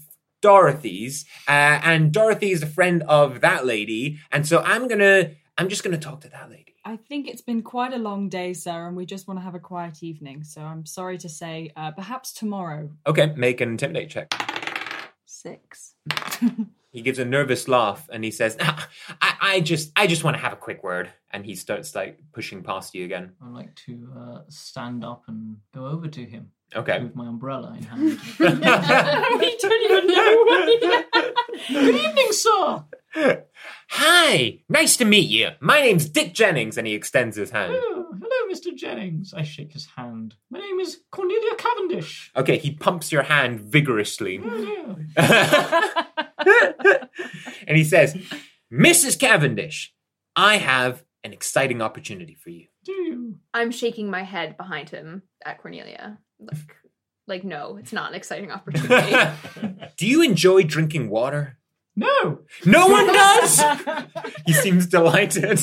Dorothy's, 0.42 1.26
uh, 1.48 1.80
and 1.84 2.14
Dorothy 2.14 2.52
is 2.52 2.64
a 2.64 2.68
friend 2.68 3.04
of 3.04 3.42
that 3.42 3.66
lady, 3.66 4.20
and 4.32 4.48
so 4.48 4.60
I'm 4.60 4.88
gonna. 4.88 5.32
I'm 5.58 5.70
just 5.70 5.84
gonna 5.84 5.98
talk 5.98 6.22
to 6.22 6.30
that 6.30 6.50
lady. 6.50 6.76
I 6.84 6.96
think 6.96 7.28
it's 7.28 7.42
been 7.42 7.62
quite 7.62 7.94
a 7.94 7.98
long 7.98 8.30
day, 8.30 8.54
sir, 8.54 8.88
and 8.88 8.96
we 8.96 9.06
just 9.06 9.28
want 9.28 9.40
to 9.40 9.44
have 9.44 9.54
a 9.54 9.60
quiet 9.60 10.02
evening. 10.02 10.44
So 10.44 10.62
I'm 10.62 10.86
sorry 10.86 11.18
to 11.20 11.30
say, 11.30 11.72
uh, 11.76 11.92
perhaps 11.92 12.34
tomorrow. 12.34 12.90
Okay, 13.06 13.34
make 13.36 13.62
an 13.62 13.70
intimidate 13.70 14.10
check. 14.10 14.34
Six. 15.26 15.96
He 16.94 17.02
gives 17.02 17.20
a 17.20 17.26
nervous 17.26 17.70
laugh 17.70 18.10
and 18.12 18.22
he 18.22 18.32
says, 18.32 18.58
"Ah, 18.60 18.90
I, 19.22 19.34
I 19.42 19.60
just, 19.62 19.94
I 19.96 20.08
just 20.08 20.26
want 20.26 20.36
to 20.36 20.44
have 20.44 20.52
a 20.52 20.58
quick 20.58 20.84
word." 20.84 21.10
And 21.32 21.46
he 21.46 21.56
starts 21.56 21.96
like 21.96 22.20
pushing 22.34 22.64
past 22.64 22.94
you 22.94 23.06
again. 23.06 23.32
I'd 23.42 23.54
like 23.54 23.74
to 23.88 24.10
uh, 24.14 24.42
stand 24.50 25.06
up 25.06 25.24
and 25.30 25.56
go 25.74 25.86
over 25.86 26.10
to 26.10 26.26
him 26.26 26.52
Okay. 26.76 27.04
with 27.04 27.16
my 27.16 27.28
umbrella 27.28 27.76
in 27.78 27.84
hand. 27.84 28.20
we 28.40 29.58
don't 29.58 29.92
even 29.92 30.08
know 30.08 31.04
Good 31.68 31.96
evening, 31.96 32.32
sir. 32.32 32.84
Hi, 33.90 34.60
nice 34.70 34.96
to 34.98 35.06
meet 35.06 35.30
you. 35.30 35.50
My 35.60 35.82
name's 35.82 36.08
Dick 36.08 36.34
Jennings, 36.34 36.78
and 36.78 36.88
he 36.88 36.94
extends 36.94 37.36
his 37.36 37.52
hand. 37.52 37.74
Oh, 37.76 38.06
hello, 38.14 38.54
Mr. 38.54 38.76
Jennings. 38.76 39.34
I 39.34 39.44
shake 39.44 39.74
his 39.74 39.86
hand. 39.86 40.36
My 40.50 40.60
name 40.60 40.80
is 40.80 41.02
Cornelia 41.12 41.56
Cavendish. 41.58 42.32
Okay, 42.36 42.58
he 42.58 42.72
pumps 42.72 43.12
your 43.12 43.24
hand 43.24 43.60
vigorously. 43.60 44.40
Oh, 44.44 44.98
yeah. 45.18 46.04
and 47.68 47.76
he 47.78 47.84
says, 47.84 48.16
Mrs. 48.72 49.20
Cavendish, 49.20 49.94
I 50.36 50.58
have 50.58 51.04
an 51.24 51.34
exciting 51.34 51.82
opportunity 51.82 52.36
for 52.36 52.50
you. 52.50 52.68
Do 52.84 52.94
you? 52.94 53.36
I'm 53.54 53.72
shaking 53.72 54.10
my 54.10 54.24
head 54.24 54.58
behind 54.58 54.90
him 54.90 55.24
at 55.46 55.62
Cornelia. 55.62 56.18
Like, 56.42 56.76
like 57.28 57.44
no, 57.44 57.78
it's 57.78 57.94
not 57.94 58.10
an 58.10 58.16
exciting 58.16 58.52
opportunity. 58.58 59.16
Do 59.98 60.08
you 60.08 60.22
enjoy 60.22 60.64
drinking 60.64 61.10
water? 61.10 61.58
No. 61.96 62.40
No 62.66 62.88
one 62.88 63.08
does! 63.08 63.62
he 64.46 64.54
seems 64.54 64.88
delighted. 64.88 65.60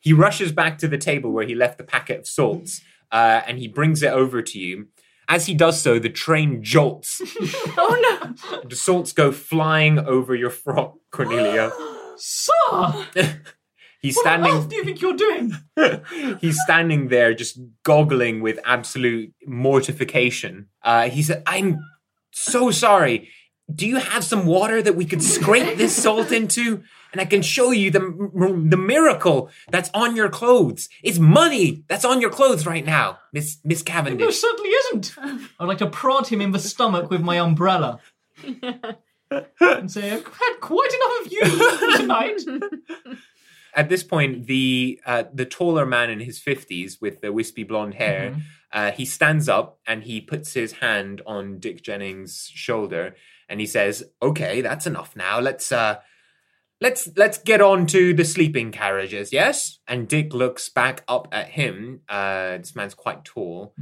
he 0.00 0.12
rushes 0.12 0.52
back 0.52 0.78
to 0.78 0.88
the 0.88 0.98
table 0.98 1.32
where 1.32 1.46
he 1.46 1.54
left 1.54 1.78
the 1.78 1.84
packet 1.84 2.20
of 2.20 2.26
salts 2.26 2.80
uh, 3.10 3.42
and 3.46 3.58
he 3.58 3.68
brings 3.68 4.02
it 4.02 4.12
over 4.12 4.42
to 4.42 4.58
you. 4.58 4.88
As 5.28 5.46
he 5.46 5.54
does 5.54 5.80
so, 5.80 5.98
the 5.98 6.10
train 6.10 6.62
jolts. 6.62 7.22
oh 7.78 8.34
no! 8.52 8.60
The 8.68 8.76
salts 8.76 9.12
go 9.12 9.30
flying 9.32 9.98
over 9.98 10.34
your 10.34 10.50
frock, 10.50 10.96
Cornelia. 11.10 11.72
Sir! 12.16 13.06
He's 14.02 14.16
What 14.16 14.26
on 14.26 14.40
standing. 14.42 14.52
earth 14.58 14.68
do 14.68 14.76
you 14.76 14.84
think 14.84 15.00
you're 15.00 15.16
doing? 15.16 16.36
He's 16.40 16.60
standing 16.60 17.08
there, 17.08 17.32
just 17.34 17.58
goggling 17.84 18.40
with 18.42 18.58
absolute 18.64 19.32
mortification. 19.46 20.66
Uh, 20.82 21.08
he 21.08 21.22
said, 21.22 21.42
"I'm 21.46 21.78
so 22.32 22.70
sorry. 22.72 23.28
Do 23.72 23.86
you 23.86 23.96
have 23.98 24.24
some 24.24 24.44
water 24.44 24.82
that 24.82 24.96
we 24.96 25.04
could 25.04 25.22
scrape 25.22 25.78
this 25.78 25.94
salt 26.02 26.32
into, 26.32 26.82
and 27.12 27.20
I 27.20 27.24
can 27.26 27.42
show 27.42 27.70
you 27.70 27.90
the 27.92 28.00
m- 28.00 28.68
the 28.70 28.76
miracle 28.76 29.50
that's 29.70 29.88
on 29.94 30.16
your 30.16 30.28
clothes? 30.28 30.88
It's 31.04 31.18
money 31.20 31.84
that's 31.88 32.04
on 32.04 32.20
your 32.20 32.30
clothes 32.30 32.66
right 32.66 32.84
now, 32.84 33.18
Miss 33.32 33.58
Miss 33.64 33.82
Cavendish." 33.82 34.20
There 34.20 34.32
certainly 34.32 34.70
isn't. 34.70 35.14
I'd 35.60 35.66
like 35.68 35.78
to 35.78 35.86
prod 35.88 36.26
him 36.26 36.40
in 36.40 36.50
the 36.50 36.58
stomach 36.58 37.08
with 37.08 37.20
my 37.22 37.38
umbrella. 37.38 38.00
and 39.60 39.90
say, 39.90 40.10
I've 40.10 40.24
had 40.26 40.54
quite 40.60 40.90
enough 40.92 41.26
of 41.26 41.32
you 41.32 41.96
tonight. 41.96 42.40
At 43.74 43.88
this 43.88 44.02
point, 44.02 44.46
the 44.46 45.00
uh, 45.06 45.24
the 45.32 45.46
taller 45.46 45.86
man 45.86 46.10
in 46.10 46.20
his 46.20 46.38
fifties 46.38 47.00
with 47.00 47.20
the 47.20 47.32
wispy 47.32 47.64
blonde 47.64 47.94
hair, 47.94 48.36
uh, 48.72 48.90
he 48.92 49.04
stands 49.04 49.48
up 49.48 49.78
and 49.86 50.04
he 50.04 50.20
puts 50.20 50.52
his 50.54 50.72
hand 50.74 51.22
on 51.26 51.58
Dick 51.58 51.82
Jennings' 51.82 52.50
shoulder 52.52 53.14
and 53.48 53.60
he 53.60 53.66
says, 53.66 54.04
"Okay, 54.20 54.60
that's 54.60 54.86
enough 54.86 55.16
now. 55.16 55.40
Let's 55.40 55.72
uh, 55.72 55.96
let's 56.80 57.08
let's 57.16 57.38
get 57.38 57.60
on 57.60 57.86
to 57.88 58.12
the 58.14 58.24
sleeping 58.24 58.72
carriages, 58.72 59.32
yes." 59.32 59.78
And 59.86 60.08
Dick 60.08 60.34
looks 60.34 60.68
back 60.68 61.02
up 61.08 61.28
at 61.32 61.48
him. 61.48 62.00
Uh, 62.08 62.58
this 62.58 62.74
man's 62.76 62.94
quite 62.94 63.24
tall 63.24 63.74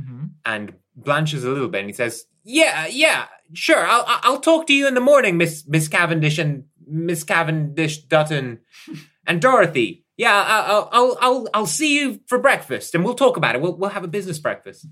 and 0.44 0.74
blanches 0.96 1.44
a 1.44 1.50
little 1.50 1.68
bit, 1.68 1.80
and 1.80 1.88
he 1.90 1.94
says, 1.94 2.24
"Yeah, 2.44 2.86
yeah, 2.86 3.26
sure. 3.54 3.84
I'll 3.86 4.04
I'll- 4.06 4.20
I'll 4.22 4.40
talk 4.40 4.66
to 4.68 4.72
you 4.72 4.86
in 4.86 4.94
the 4.94 5.00
morning, 5.00 5.36
Miss 5.36 5.66
Miss 5.66 5.88
Cavendish 5.88 6.38
and 6.38 6.64
Miss 6.86 7.22
Cavendish 7.24 7.98
Dutton 8.04 8.60
and 9.30 9.40
Dorothy. 9.40 10.04
Yeah, 10.16 10.34
I- 10.34 10.66
I'll 10.72 10.88
I'll 10.92 11.18
I'll 11.20 11.48
I'll 11.54 11.66
see 11.66 11.98
you 11.98 12.20
for 12.26 12.38
breakfast, 12.38 12.94
and 12.94 13.04
we'll 13.04 13.14
talk 13.14 13.36
about 13.36 13.54
it. 13.54 13.62
We'll 13.62 13.76
we'll 13.76 13.90
have 13.90 14.04
a 14.04 14.08
business 14.08 14.38
breakfast." 14.38 14.86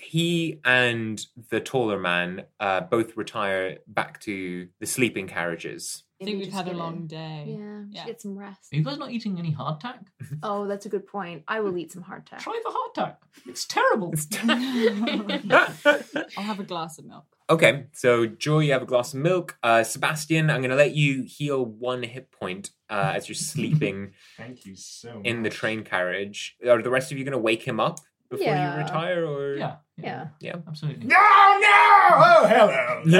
He 0.00 0.60
and 0.64 1.20
the 1.50 1.60
taller 1.60 1.98
man 1.98 2.44
uh, 2.60 2.80
both 2.82 3.16
retire 3.16 3.78
back 3.86 4.20
to 4.20 4.68
the 4.80 4.86
sleeping 4.86 5.26
carriages. 5.28 6.04
I 6.20 6.24
think 6.24 6.38
we've 6.40 6.52
had 6.52 6.68
a 6.68 6.72
long 6.72 7.08
day. 7.08 7.56
Yeah, 7.58 7.82
Yeah. 7.90 8.06
get 8.06 8.20
some 8.20 8.38
rest. 8.38 8.72
Are 8.72 8.76
you 8.76 8.84
guys 8.84 8.98
not 8.98 9.10
eating 9.10 9.38
any 9.38 9.52
hardtack? 9.52 9.98
Oh, 10.44 10.66
that's 10.68 10.86
a 10.86 10.88
good 10.88 11.06
point. 11.08 11.42
I 11.48 11.60
will 11.60 11.76
eat 11.76 11.90
some 11.92 12.04
hardtack. 12.04 12.38
Try 12.38 12.60
the 12.64 12.70
hardtack. 12.78 13.16
It's 13.46 13.66
terrible. 13.66 14.14
I'll 16.36 16.44
have 16.44 16.60
a 16.60 16.64
glass 16.64 16.98
of 16.98 17.04
milk. 17.06 17.24
Okay, 17.52 17.84
so 17.92 18.24
Joy, 18.24 18.60
you 18.60 18.72
have 18.72 18.80
a 18.80 18.86
glass 18.86 19.12
of 19.12 19.20
milk. 19.20 19.58
Uh, 19.62 19.82
Sebastian, 19.84 20.48
I'm 20.48 20.62
going 20.62 20.70
to 20.70 20.76
let 20.76 20.94
you 20.94 21.24
heal 21.24 21.62
one 21.66 22.02
hit 22.02 22.30
point 22.32 22.70
uh, 22.88 23.12
as 23.14 23.28
you're 23.28 23.34
sleeping 23.52 24.12
Thank 24.38 24.64
you 24.64 24.74
so 24.74 25.16
much. 25.18 25.26
in 25.26 25.42
the 25.42 25.50
train 25.50 25.84
carriage. 25.84 26.56
Are 26.66 26.80
the 26.80 26.88
rest 26.88 27.12
of 27.12 27.18
you 27.18 27.24
going 27.24 27.32
to 27.32 27.38
wake 27.38 27.62
him 27.62 27.78
up 27.78 28.00
before 28.30 28.46
Yeah. 28.46 28.72
you 28.78 28.82
retire, 28.84 29.26
or 29.26 29.56
yeah, 29.56 29.76
Yeah. 29.98 30.28
yeah? 30.40 30.56
absolutely. 30.66 31.04
No, 31.06 31.16
no! 31.16 32.08
Oh, 32.24 32.46
hello. 32.48 33.02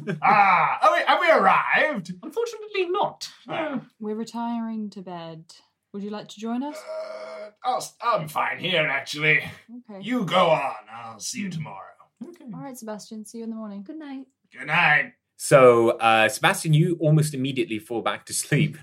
there. 0.00 0.16
ah, 0.22 0.78
oh, 0.84 0.92
wait, 0.94 1.04
have 1.06 1.20
we 1.20 1.30
arrived? 1.30 2.14
Unfortunately, 2.22 2.86
not. 2.88 3.28
Uh, 3.46 3.80
We're 4.00 4.14
retiring 4.14 4.88
to 4.90 5.02
bed. 5.02 5.44
Would 5.92 6.02
you 6.02 6.10
like 6.10 6.28
to 6.28 6.40
join 6.40 6.62
us? 6.62 6.78
Uh, 6.78 7.50
I'll, 7.64 7.86
I'm 8.02 8.28
fine 8.28 8.60
here, 8.60 8.86
actually. 8.86 9.40
Okay. 9.90 10.00
You 10.00 10.24
go 10.24 10.48
on. 10.48 10.72
I'll 10.90 11.20
see 11.20 11.40
you 11.40 11.50
tomorrow. 11.50 11.84
Okay. 12.22 12.44
All 12.54 12.60
right, 12.60 12.76
Sebastian. 12.76 13.24
See 13.24 13.38
you 13.38 13.44
in 13.44 13.50
the 13.50 13.56
morning. 13.56 13.82
Good 13.82 13.98
night. 13.98 14.26
Good 14.56 14.66
night. 14.66 15.12
So, 15.36 15.90
uh, 15.90 16.28
Sebastian, 16.28 16.74
you 16.74 16.96
almost 17.00 17.34
immediately 17.34 17.78
fall 17.78 18.02
back 18.02 18.26
to 18.26 18.32
sleep. 18.32 18.76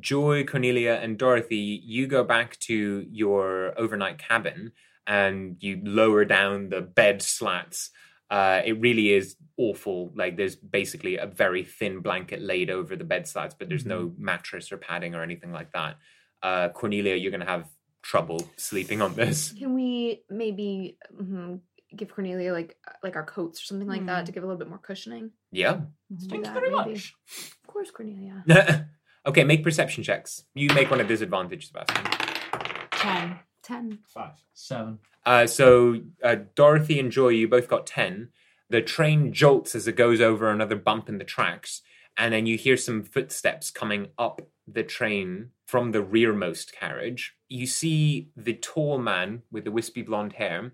Joy, 0.00 0.44
Cornelia, 0.44 0.94
and 0.94 1.16
Dorothy, 1.16 1.80
you 1.84 2.06
go 2.06 2.24
back 2.24 2.58
to 2.60 3.06
your 3.10 3.72
overnight 3.78 4.18
cabin 4.18 4.72
and 5.06 5.56
you 5.60 5.80
lower 5.84 6.24
down 6.24 6.68
the 6.68 6.80
bed 6.80 7.22
slats. 7.22 7.90
Uh, 8.30 8.60
it 8.64 8.80
really 8.80 9.12
is 9.12 9.36
awful. 9.56 10.12
Like, 10.16 10.36
there's 10.36 10.56
basically 10.56 11.16
a 11.16 11.26
very 11.26 11.62
thin 11.62 12.00
blanket 12.00 12.42
laid 12.42 12.70
over 12.70 12.96
the 12.96 13.04
bed 13.04 13.28
slats, 13.28 13.54
but 13.56 13.68
there's 13.68 13.86
no 13.86 14.12
mattress 14.18 14.72
or 14.72 14.78
padding 14.78 15.14
or 15.14 15.22
anything 15.22 15.52
like 15.52 15.72
that. 15.72 15.96
Uh, 16.42 16.70
Cornelia, 16.70 17.14
you're 17.14 17.30
going 17.30 17.40
to 17.40 17.46
have 17.46 17.68
trouble 18.02 18.50
sleeping 18.56 19.00
on 19.00 19.14
this. 19.14 19.52
Can 19.52 19.74
we 19.74 20.22
maybe 20.28 20.98
mhm, 21.18 21.60
give 21.96 22.14
Cornelia 22.14 22.52
like 22.52 22.76
like 23.02 23.16
our 23.16 23.24
coats 23.24 23.60
or 23.60 23.64
something 23.64 23.88
like 23.88 24.04
that 24.06 24.26
to 24.26 24.32
give 24.32 24.42
a 24.42 24.46
little 24.46 24.58
bit 24.58 24.68
more 24.68 24.78
cushioning? 24.78 25.30
Yeah. 25.50 25.80
Let's 26.10 26.26
do 26.26 26.30
Thank 26.30 26.46
you 26.46 26.52
very 26.52 26.70
maybe. 26.70 26.90
much. 26.92 27.14
Of 27.62 27.66
course, 27.66 27.90
Cornelia. 27.90 28.44
okay, 29.26 29.44
make 29.44 29.62
perception 29.62 30.02
checks. 30.02 30.44
You 30.54 30.68
make 30.74 30.90
one 30.90 31.00
at 31.00 31.08
disadvantage, 31.08 31.68
Sebastian. 31.68 32.04
Ten. 32.90 33.38
Ten. 33.62 33.98
Five. 34.08 34.34
Seven. 34.52 34.98
Uh, 35.24 35.46
so 35.46 36.00
uh, 36.22 36.36
Dorothy 36.54 37.00
and 37.00 37.10
Joy, 37.10 37.28
you 37.28 37.48
both 37.48 37.68
got 37.68 37.86
ten. 37.86 38.28
The 38.70 38.82
train 38.82 39.32
jolts 39.32 39.74
as 39.74 39.86
it 39.86 39.96
goes 39.96 40.20
over 40.20 40.50
another 40.50 40.76
bump 40.76 41.08
in 41.08 41.18
the 41.18 41.24
tracks, 41.24 41.82
and 42.16 42.32
then 42.32 42.46
you 42.46 42.56
hear 42.56 42.76
some 42.76 43.02
footsteps 43.02 43.70
coming 43.70 44.08
up 44.18 44.40
the 44.66 44.82
train 44.82 45.50
from 45.66 45.92
the 45.92 46.02
rearmost 46.02 46.72
carriage. 46.72 47.34
You 47.48 47.66
see 47.66 48.30
the 48.36 48.54
tall 48.54 48.98
man 48.98 49.42
with 49.50 49.64
the 49.64 49.70
wispy 49.70 50.02
blonde 50.02 50.34
hair, 50.34 50.72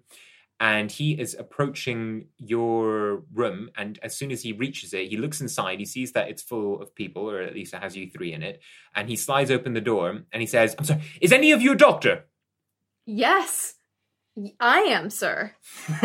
and 0.61 0.93
he 0.93 1.19
is 1.19 1.35
approaching 1.35 2.27
your 2.37 3.25
room. 3.33 3.71
And 3.77 3.99
as 4.03 4.15
soon 4.17 4.31
as 4.31 4.43
he 4.43 4.53
reaches 4.53 4.93
it, 4.93 5.09
he 5.09 5.17
looks 5.17 5.41
inside. 5.41 5.79
He 5.79 5.87
sees 5.87 6.13
that 6.13 6.29
it's 6.29 6.43
full 6.43 6.81
of 6.83 6.95
people, 6.95 7.31
or 7.31 7.41
at 7.41 7.55
least 7.55 7.73
it 7.73 7.83
has 7.83 7.97
you 7.97 8.11
three 8.11 8.35
in 8.35 8.43
it. 8.43 8.61
And 8.95 9.09
he 9.09 9.17
slides 9.17 9.51
open 9.51 9.73
the 9.73 9.81
door 9.81 10.11
and 10.33 10.41
he 10.41 10.47
says, 10.47 10.77
"I'm 10.79 10.85
sorry. 10.85 11.01
Is 11.21 11.33
any 11.33 11.53
of 11.53 11.63
you 11.63 11.73
a 11.73 11.77
doctor?" 11.77 12.27
Yes, 13.07 13.75
I 14.61 14.81
am, 14.81 15.11
sir. 15.11 15.53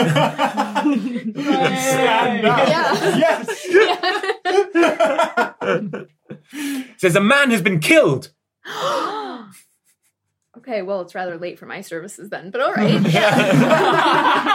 Yes. 3.18 3.68
says 6.98 7.16
a 7.16 7.22
man 7.22 7.52
has 7.52 7.62
been 7.62 7.80
killed. 7.80 8.32
okay, 10.68 10.82
well, 10.82 11.02
it's 11.02 11.16
rather 11.16 11.38
late 11.38 11.60
for 11.60 11.66
my 11.66 11.82
services 11.82 12.30
then, 12.30 12.52
but 12.52 12.62
all 12.62 12.74
right. 12.74 13.02
Yeah. 13.12 14.46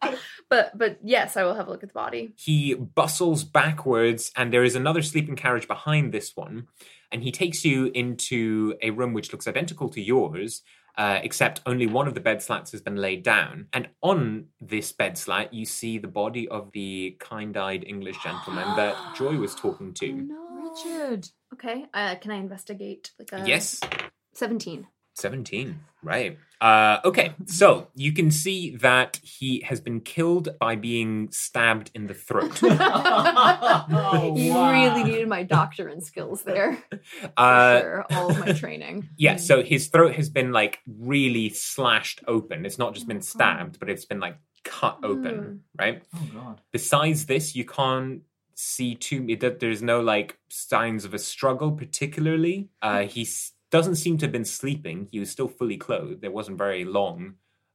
but 0.48 0.76
but 0.78 0.98
yes, 1.02 1.36
I 1.36 1.42
will 1.44 1.54
have 1.54 1.68
a 1.68 1.70
look 1.70 1.82
at 1.82 1.88
the 1.90 1.94
body. 1.94 2.32
He 2.36 2.74
bustles 2.74 3.44
backwards, 3.44 4.30
and 4.36 4.52
there 4.52 4.64
is 4.64 4.74
another 4.76 5.02
sleeping 5.02 5.36
carriage 5.36 5.66
behind 5.68 6.12
this 6.12 6.36
one. 6.36 6.68
And 7.12 7.22
he 7.24 7.32
takes 7.32 7.64
you 7.64 7.90
into 7.92 8.74
a 8.82 8.90
room 8.90 9.12
which 9.14 9.32
looks 9.32 9.48
identical 9.48 9.88
to 9.90 10.00
yours, 10.00 10.62
uh, 10.96 11.18
except 11.24 11.60
only 11.66 11.88
one 11.88 12.06
of 12.06 12.14
the 12.14 12.20
bed 12.20 12.40
slats 12.40 12.70
has 12.70 12.80
been 12.80 12.94
laid 12.96 13.24
down. 13.24 13.66
And 13.72 13.88
on 14.00 14.46
this 14.60 14.92
bed 14.92 15.18
slat, 15.18 15.52
you 15.52 15.66
see 15.66 15.98
the 15.98 16.06
body 16.06 16.46
of 16.48 16.70
the 16.72 17.16
kind 17.18 17.56
eyed 17.56 17.82
English 17.84 18.22
gentleman 18.22 18.76
that 18.76 18.94
Joy 19.16 19.36
was 19.38 19.56
talking 19.56 19.92
to. 19.94 20.12
no, 20.12 20.72
Richard. 20.72 21.28
Okay, 21.52 21.86
uh, 21.92 22.14
can 22.16 22.30
I 22.30 22.36
investigate? 22.36 23.10
Like 23.18 23.32
a 23.32 23.44
Yes. 23.46 23.80
seventeen. 24.34 24.86
17 25.20 25.80
right 26.02 26.38
uh 26.62 26.98
okay 27.04 27.32
so 27.46 27.88
you 27.94 28.12
can 28.12 28.30
see 28.30 28.74
that 28.76 29.18
he 29.22 29.60
has 29.60 29.80
been 29.80 30.00
killed 30.00 30.48
by 30.58 30.74
being 30.76 31.30
stabbed 31.30 31.90
in 31.94 32.06
the 32.06 32.14
throat 32.14 32.60
Oh, 33.32 34.34
you 34.36 34.52
wow. 34.52 34.70
really 34.70 35.04
needed 35.04 35.28
my 35.28 35.42
doctoring 35.42 36.00
skills 36.00 36.42
there. 36.42 36.76
For 37.20 37.30
uh 37.36 37.80
sure, 37.80 38.04
all 38.10 38.30
of 38.30 38.38
my 38.38 38.52
training. 38.64 39.08
yeah 39.16 39.36
so 39.36 39.62
his 39.62 39.88
throat 39.88 40.14
has 40.14 40.28
been 40.28 40.52
like 40.52 40.80
really 40.86 41.48
slashed 41.50 42.20
open 42.26 42.64
it's 42.66 42.78
not 42.78 42.94
just 42.94 43.06
been 43.08 43.22
stabbed 43.22 43.78
but 43.78 43.88
it's 43.90 44.04
been 44.04 44.20
like 44.20 44.36
cut 44.64 44.98
open 45.02 45.60
right 45.78 46.02
Oh 46.14 46.28
god. 46.32 46.60
besides 46.72 47.26
this 47.26 47.54
you 47.56 47.64
can't 47.64 48.22
see 48.54 48.94
too 48.94 49.24
it, 49.28 49.60
there's 49.60 49.82
no 49.82 50.00
like 50.00 50.38
signs 50.50 51.04
of 51.06 51.14
a 51.14 51.18
struggle 51.18 51.72
particularly 51.72 52.68
uh 52.82 53.02
he 53.02 53.22
s- 53.22 53.52
doesn't 53.70 53.96
seem 53.96 54.18
to 54.18 54.24
have 54.26 54.32
been 54.32 54.44
sleeping 54.44 55.08
he 55.10 55.18
was 55.20 55.30
still 55.30 55.48
fully 55.48 55.76
clothed 55.76 56.24
it 56.24 56.32
wasn't 56.32 56.58
very 56.58 56.84
long 56.84 57.34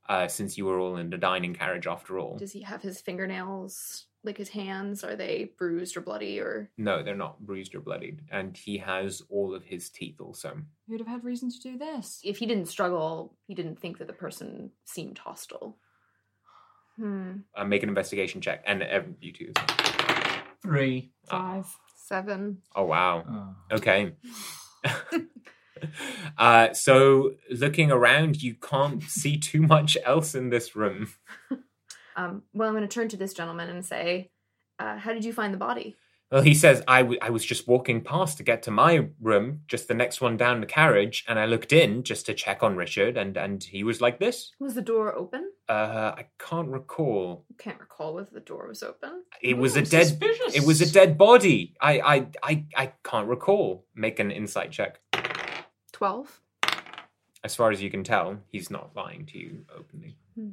uh 0.09 0.27
since 0.27 0.57
you 0.57 0.65
were 0.65 0.79
all 0.79 0.97
in 0.97 1.09
the 1.09 1.17
dining 1.17 1.53
carriage 1.53 1.87
after 1.87 2.19
all 2.19 2.37
Does 2.37 2.51
he 2.51 2.61
have 2.61 2.81
his 2.81 3.01
fingernails, 3.01 4.05
like 4.23 4.37
his 4.37 4.49
hands? 4.49 5.03
Are 5.03 5.15
they 5.15 5.51
bruised 5.57 5.95
or 5.97 6.01
bloody 6.01 6.39
or? 6.39 6.69
no 6.77 7.01
they're 7.03 7.15
not 7.15 7.39
bruised 7.45 7.73
or 7.75 7.79
bloodied 7.79 8.21
and 8.31 8.55
he 8.57 8.77
has 8.79 9.21
all 9.29 9.55
of 9.55 9.63
his 9.63 9.89
teeth 9.89 10.19
also 10.19 10.57
Who'd 10.87 10.99
have 10.99 11.07
had 11.07 11.23
reason 11.23 11.49
to 11.49 11.59
do 11.59 11.77
this? 11.77 12.19
If 12.23 12.37
he 12.37 12.45
didn't 12.45 12.67
struggle, 12.67 13.35
he 13.47 13.55
didn't 13.55 13.79
think 13.79 13.97
that 13.97 14.07
the 14.07 14.13
person 14.13 14.71
seemed 14.83 15.17
hostile. 15.17 15.77
Hmm. 16.97 17.31
uh, 17.55 17.65
make 17.65 17.83
an 17.83 17.89
investigation 17.89 18.39
check 18.41 18.63
and 18.65 18.81
uh, 18.83 19.01
you 19.19 19.31
two 19.33 19.51
as. 19.55 19.75
Three. 20.61 21.11
Five. 21.29 21.67
Seven. 21.95 22.61
oh 22.75 22.85
wow 22.85 23.23
Oh. 23.27 23.75
Okay. 23.77 24.13
uh, 26.37 26.73
so 26.73 27.31
looking 27.49 27.91
around, 27.91 28.41
you 28.41 28.55
can't 28.55 29.03
see 29.03 29.37
too 29.37 29.61
much 29.61 29.97
else 30.03 30.35
in 30.35 30.49
this 30.49 30.75
room. 30.75 31.09
Um, 32.17 32.43
well, 32.53 32.69
I'm 32.69 32.73
going 32.73 32.87
to 32.87 32.93
turn 32.93 33.09
to 33.09 33.17
this 33.17 33.33
gentleman 33.33 33.69
and 33.69 33.85
say, 33.85 34.31
uh, 34.79 34.97
"How 34.97 35.11
did 35.11 35.25
you 35.25 35.33
find 35.33 35.53
the 35.53 35.57
body?" 35.57 35.97
Well, 36.31 36.41
he 36.41 36.53
says, 36.55 36.81
I, 36.87 37.01
w- 37.01 37.19
I 37.21 37.29
was 37.29 37.45
just 37.45 37.67
walking 37.67 38.01
past 38.01 38.37
to 38.37 38.43
get 38.43 38.63
to 38.63 38.71
my 38.71 39.09
room, 39.21 39.61
just 39.67 39.87
the 39.87 39.93
next 39.93 40.21
one 40.21 40.37
down 40.37 40.59
the 40.59 40.65
carriage, 40.65 41.23
and 41.27 41.37
I 41.37 41.45
looked 41.45 41.71
in 41.71 42.03
just 42.03 42.25
to 42.25 42.33
check 42.33 42.63
on 42.63 42.75
Richard, 42.75 43.15
and, 43.15 43.37
and 43.37 43.63
he 43.63 43.83
was 43.83 44.01
like 44.01 44.17
this. 44.17 44.51
Was 44.59 44.73
the 44.73 44.81
door 44.81 45.13
open? 45.13 45.51
Uh, 45.69 46.13
I 46.17 46.25
can't 46.39 46.67
recall. 46.69 47.45
Can't 47.59 47.79
recall 47.79 48.15
whether 48.15 48.31
the 48.33 48.39
door 48.39 48.67
was 48.67 48.81
open. 48.81 49.23
It 49.41 49.57
was 49.57 49.75
a 49.75 49.83
dead. 49.83 50.07
suspicious. 50.07 50.55
It 50.55 50.65
was 50.65 50.81
a 50.81 50.91
dead 50.91 51.17
body. 51.17 51.75
I, 51.79 51.99
I, 51.99 52.27
I, 52.41 52.65
I 52.75 52.93
can't 53.03 53.27
recall. 53.27 53.85
Make 53.93 54.19
an 54.19 54.31
insight 54.31 54.71
check. 54.71 54.99
Twelve. 55.95 56.41
As 57.41 57.55
far 57.55 57.71
as 57.71 57.81
you 57.81 57.89
can 57.89 58.03
tell, 58.03 58.37
he's 58.49 58.69
not 58.69 58.93
lying 58.97 59.25
to 59.27 59.37
you 59.37 59.63
openly. 59.73 60.17
Hmm. 60.37 60.49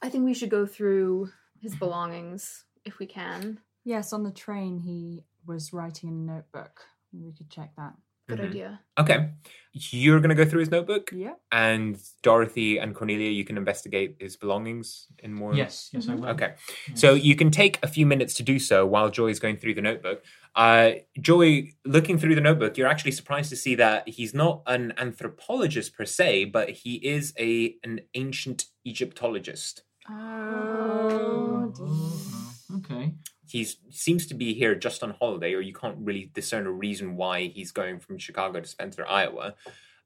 I 0.00 0.08
think 0.08 0.24
we 0.24 0.32
should 0.32 0.48
go 0.48 0.64
through 0.64 1.28
his 1.60 1.76
belongings 1.76 2.64
if 2.82 2.98
we 2.98 3.04
can. 3.04 3.60
Yes, 3.84 4.14
on 4.14 4.22
the 4.22 4.30
train 4.30 4.78
he 4.78 5.22
was 5.44 5.74
writing 5.74 6.08
in 6.08 6.14
a 6.14 6.32
notebook. 6.36 6.86
We 7.12 7.34
could 7.34 7.50
check 7.50 7.72
that. 7.76 7.92
Good 8.28 8.38
Mhm. 8.40 8.44
idea. 8.50 8.80
Okay, 8.98 9.30
you're 9.72 10.20
gonna 10.20 10.34
go 10.34 10.44
through 10.44 10.60
his 10.60 10.70
notebook. 10.70 11.10
Yeah. 11.12 11.34
and 11.52 11.96
Dorothy 12.22 12.78
and 12.78 12.94
Cornelia, 12.94 13.30
you 13.30 13.44
can 13.44 13.56
investigate 13.56 14.16
his 14.18 14.36
belongings 14.36 15.06
in 15.20 15.32
more. 15.32 15.54
Yes, 15.54 15.90
yes, 15.92 16.08
I 16.08 16.14
will. 16.16 16.26
Okay, 16.30 16.54
so 16.94 17.14
you 17.14 17.34
can 17.36 17.50
take 17.50 17.78
a 17.82 17.86
few 17.86 18.04
minutes 18.04 18.34
to 18.34 18.42
do 18.42 18.58
so 18.58 18.84
while 18.84 19.10
Joy 19.10 19.28
is 19.28 19.38
going 19.38 19.56
through 19.58 19.74
the 19.74 19.80
notebook. 19.82 20.22
Uh, 20.54 20.92
Joy, 21.20 21.72
looking 21.84 22.18
through 22.18 22.34
the 22.34 22.40
notebook, 22.40 22.76
you're 22.76 22.88
actually 22.88 23.12
surprised 23.12 23.48
to 23.50 23.56
see 23.56 23.74
that 23.76 24.08
he's 24.08 24.34
not 24.34 24.62
an 24.66 24.92
anthropologist 24.98 25.94
per 25.96 26.04
se, 26.04 26.46
but 26.46 26.70
he 26.70 26.94
is 26.96 27.32
a 27.38 27.76
an 27.84 28.00
ancient 28.14 28.64
Egyptologist. 28.84 29.82
Oh, 30.08 31.72
Oh, 31.78 32.52
okay. 32.78 33.12
He 33.48 33.66
seems 33.90 34.26
to 34.26 34.34
be 34.34 34.54
here 34.54 34.74
just 34.74 35.02
on 35.02 35.16
holiday, 35.18 35.54
or 35.54 35.60
you 35.60 35.72
can't 35.72 35.98
really 35.98 36.30
discern 36.34 36.66
a 36.66 36.72
reason 36.72 37.16
why 37.16 37.48
he's 37.48 37.70
going 37.72 38.00
from 38.00 38.18
Chicago 38.18 38.60
to 38.60 38.68
Spencer, 38.68 39.06
Iowa. 39.06 39.54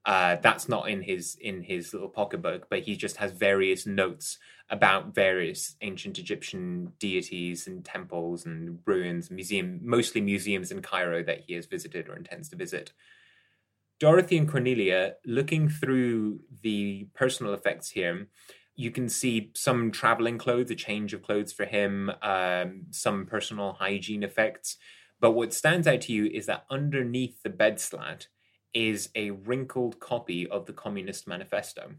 Uh, 0.07 0.37
that's 0.37 0.68
not 0.68 0.88
in 0.88 1.03
his 1.03 1.37
in 1.40 1.62
his 1.62 1.92
little 1.92 2.09
pocketbook, 2.09 2.68
but 2.70 2.81
he 2.81 2.96
just 2.96 3.16
has 3.18 3.33
various 3.33 3.87
notes 3.87 4.38
about 4.70 5.14
various 5.14 5.76
ancient 5.83 6.18
Egyptian 6.18 6.92
deities 6.98 7.66
and 7.66 7.85
temples 7.85 8.46
and 8.46 8.79
ruins, 8.87 9.31
museum, 9.31 9.81
mostly 9.83 10.20
museums 10.20 10.70
in 10.70 10.81
Cairo 10.81 11.22
that 11.24 11.40
he 11.46 11.55
has 11.55 11.66
visited 11.66 12.09
or 12.09 12.16
intends 12.16 12.48
to 12.48 12.57
visit. 12.57 12.92
Dorothy 13.98 14.38
and 14.38 14.48
Cornelia, 14.48 15.16
looking 15.26 15.68
through 15.68 16.40
the 16.62 17.07
personal 17.12 17.53
effects 17.53 17.90
here, 17.90 18.29
you 18.81 18.90
can 18.90 19.11
see 19.11 19.51
some 19.55 19.90
traveling 19.90 20.38
clothes, 20.38 20.71
a 20.71 20.75
change 20.75 21.12
of 21.12 21.23
clothes 21.23 21.53
for 21.53 21.66
him, 21.66 22.11
um, 22.23 22.87
some 22.90 23.27
personal 23.27 23.75
hygiene 23.75 24.23
effects. 24.23 24.79
But 25.21 25.33
what 25.33 25.53
stands 25.53 25.87
out 25.87 26.01
to 26.03 26.14
you 26.14 26.25
is 26.25 26.47
that 26.47 26.64
underneath 26.71 27.43
the 27.43 27.51
bed 27.51 27.79
slat 27.79 28.29
is 28.73 29.11
a 29.14 29.33
wrinkled 29.33 30.01
copy 30.01 30.49
of 30.49 30.64
the 30.64 30.73
Communist 30.73 31.29
Manifesto. 31.29 31.93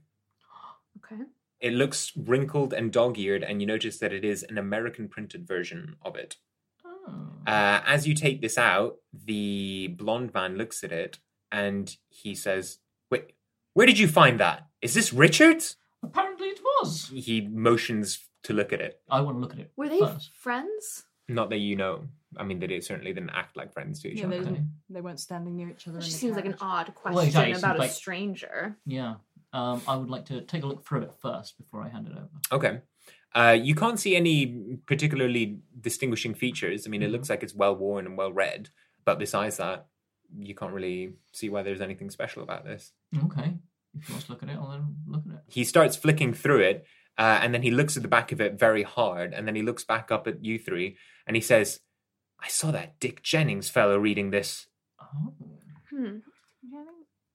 Okay. 0.98 1.22
It 1.62 1.72
looks 1.74 2.12
wrinkled 2.18 2.74
and 2.74 2.92
dog 2.92 3.18
eared, 3.18 3.44
and 3.44 3.62
you 3.62 3.68
notice 3.68 3.98
that 4.00 4.12
it 4.12 4.26
is 4.26 4.44
an 4.44 4.58
American 4.58 5.08
printed 5.08 5.48
version 5.48 5.96
of 6.04 6.18
it. 6.18 6.36
Oh. 6.86 7.14
Uh, 7.48 7.82
as 7.86 8.06
you 8.06 8.14
take 8.14 8.42
this 8.42 8.58
out, 8.58 8.98
the 9.14 9.88
blonde 9.98 10.34
man 10.34 10.58
looks 10.58 10.84
at 10.84 10.92
it 10.92 11.20
and 11.50 11.96
he 12.10 12.36
says, 12.36 12.80
Wait, 13.10 13.32
where 13.74 13.88
did 13.88 14.00
you 14.00 14.08
find 14.08 14.40
that? 14.40 14.68
Is 14.82 14.94
this 14.94 15.14
Richard's? 15.14 15.78
Apparently 16.04 16.31
was. 16.82 17.12
He 17.14 17.42
motions 17.42 18.20
to 18.44 18.54
look 18.54 18.74
at 18.74 18.82
it. 18.82 19.00
I 19.10 19.22
want 19.22 19.38
to 19.38 19.40
look 19.40 19.54
at 19.54 19.60
it 19.60 19.72
Were 19.76 19.90
they 19.90 20.00
first. 20.00 20.32
friends? 20.36 21.04
Not 21.28 21.50
that 21.50 21.58
you 21.58 21.76
know. 21.76 22.06
I 22.38 22.44
mean, 22.44 22.60
they 22.60 22.68
did, 22.68 22.84
certainly 22.84 23.14
didn't 23.14 23.30
act 23.32 23.56
like 23.58 23.74
friends 23.74 24.02
to 24.02 24.10
each 24.10 24.20
Yeah, 24.20 24.26
other. 24.28 24.40
they, 24.40 24.44
didn't, 24.46 24.72
they 24.90 25.02
weren't 25.02 25.20
standing 25.20 25.56
near 25.56 25.70
each 25.70 25.88
other. 25.88 25.98
Which 25.98 26.08
in 26.08 26.12
the 26.14 26.18
seems 26.18 26.36
like 26.36 26.46
an 26.46 26.56
odd 26.62 26.94
question 26.96 27.16
Well, 27.16 27.26
exactly, 27.26 27.54
about 27.54 27.78
seems 27.80 27.92
a 27.92 27.94
stranger. 27.94 28.78
Yeah. 28.86 29.16
Um, 29.54 29.82
I 29.88 29.96
would 29.98 30.10
like 30.10 30.26
to 30.28 30.42
take 30.42 30.64
a 30.64 30.66
look 30.68 30.86
through 30.86 31.02
it 31.02 31.14
first 31.22 31.58
before 31.58 31.82
I 31.84 31.90
hand 31.90 32.08
it 32.08 32.14
over. 32.14 32.30
Okay. 32.54 32.80
Uh, 33.34 33.58
you 33.62 33.76
can't 33.76 34.00
see 34.00 34.16
any 34.16 34.78
particularly 34.86 35.60
distinguishing 35.80 36.34
features. 36.34 36.86
I 36.86 36.90
mean, 36.90 37.02
it 37.04 37.10
Mhm. 37.10 37.14
looks 37.14 37.30
like 37.30 37.44
it's 37.44 37.54
well 37.54 37.76
worn 37.76 38.06
and 38.06 38.18
well 38.18 38.32
read, 38.34 38.70
but 39.06 39.20
besides 39.20 39.58
that, 39.58 39.88
you 40.38 40.56
can't 40.56 40.74
really 40.74 41.14
see 41.34 41.50
why 41.50 41.64
there's 41.64 41.82
anything 41.82 42.10
special 42.10 42.44
about 42.44 42.64
this. 42.66 42.94
Okay. 43.26 43.54
If 44.00 44.08
you 44.08 44.16
want 44.16 44.26
to 44.26 44.32
look 44.32 44.44
at 44.44 44.50
it, 44.50 44.58
I'll 44.58 44.70
then 44.70 44.96
look 45.08 45.24
at 45.28 45.34
it. 45.36 45.42
He 45.48 45.64
starts 45.64 45.96
flicking 45.96 46.34
through 46.34 46.62
it, 46.62 46.86
uh, 47.18 47.40
and 47.42 47.54
then 47.54 47.62
he 47.62 47.72
looks 47.72 47.98
at 47.98 48.04
the 48.04 48.10
back 48.10 48.32
of 48.32 48.40
it 48.40 48.58
very 48.58 48.84
hard, 48.84 49.34
and 49.34 49.48
then 49.48 49.56
he 49.56 49.62
looks 49.62 49.84
back 49.84 50.12
up 50.12 50.28
at 50.28 50.44
you 50.44 50.58
three, 50.58 50.98
and 51.28 51.36
he 51.36 51.42
says, 51.42 51.80
I 52.40 52.48
saw 52.48 52.72
that 52.72 53.00
Dick 53.00 53.22
Jennings 53.22 53.70
fellow 53.70 53.98
reading 53.98 54.32
this. 54.32 54.68
Oh. 55.02 55.34
Hmm. 55.90 56.18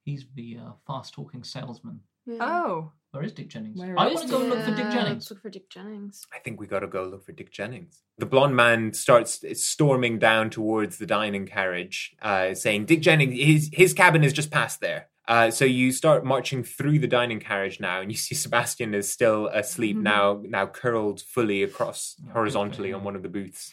He's 0.04 0.24
the 0.34 0.58
uh, 0.64 0.70
fast 0.86 1.14
talking 1.14 1.42
salesman. 1.42 2.00
Yeah. 2.26 2.38
Oh, 2.40 2.92
Where 3.10 3.22
is 3.22 3.32
Dick 3.32 3.48
Jennings? 3.48 3.78
Where 3.78 3.98
I 3.98 4.06
want 4.06 4.20
to 4.20 4.28
go 4.28 4.40
and 4.40 4.50
look 4.50 4.64
for 4.64 4.70
Dick 4.74 4.90
Jennings. 4.90 5.14
Let's 5.14 5.30
look 5.30 5.42
for 5.42 5.50
Dick 5.50 5.68
Jennings. 5.68 6.24
I 6.34 6.38
think 6.38 6.58
we 6.60 6.66
gotta 6.66 6.86
go 6.86 7.04
look 7.04 7.24
for 7.24 7.32
Dick 7.32 7.52
Jennings. 7.52 8.02
The 8.18 8.26
blonde 8.26 8.56
man 8.56 8.92
starts 8.94 9.44
storming 9.54 10.18
down 10.18 10.50
towards 10.50 10.98
the 10.98 11.06
dining 11.06 11.46
carriage, 11.46 12.14
uh, 12.22 12.54
saying, 12.54 12.86
Dick 12.86 13.00
Jennings, 13.00 13.34
his, 13.34 13.70
his 13.72 13.92
cabin 13.92 14.24
is 14.24 14.32
just 14.32 14.50
past 14.50 14.80
there. 14.80 15.08
Uh, 15.28 15.50
so 15.50 15.64
you 15.64 15.90
start 15.90 16.24
marching 16.24 16.62
through 16.62 16.98
the 16.98 17.08
dining 17.08 17.40
carriage 17.40 17.80
now, 17.80 18.00
and 18.00 18.10
you 18.10 18.16
see 18.16 18.34
Sebastian 18.44 18.94
is 18.94 19.10
still 19.10 19.48
asleep 19.48 19.96
now, 19.96 20.40
now 20.44 20.66
curled 20.66 21.20
fully 21.20 21.62
across 21.62 22.16
horizontally 22.32 22.92
on 22.92 23.04
one 23.04 23.16
of 23.16 23.22
the 23.22 23.28
booths. 23.28 23.72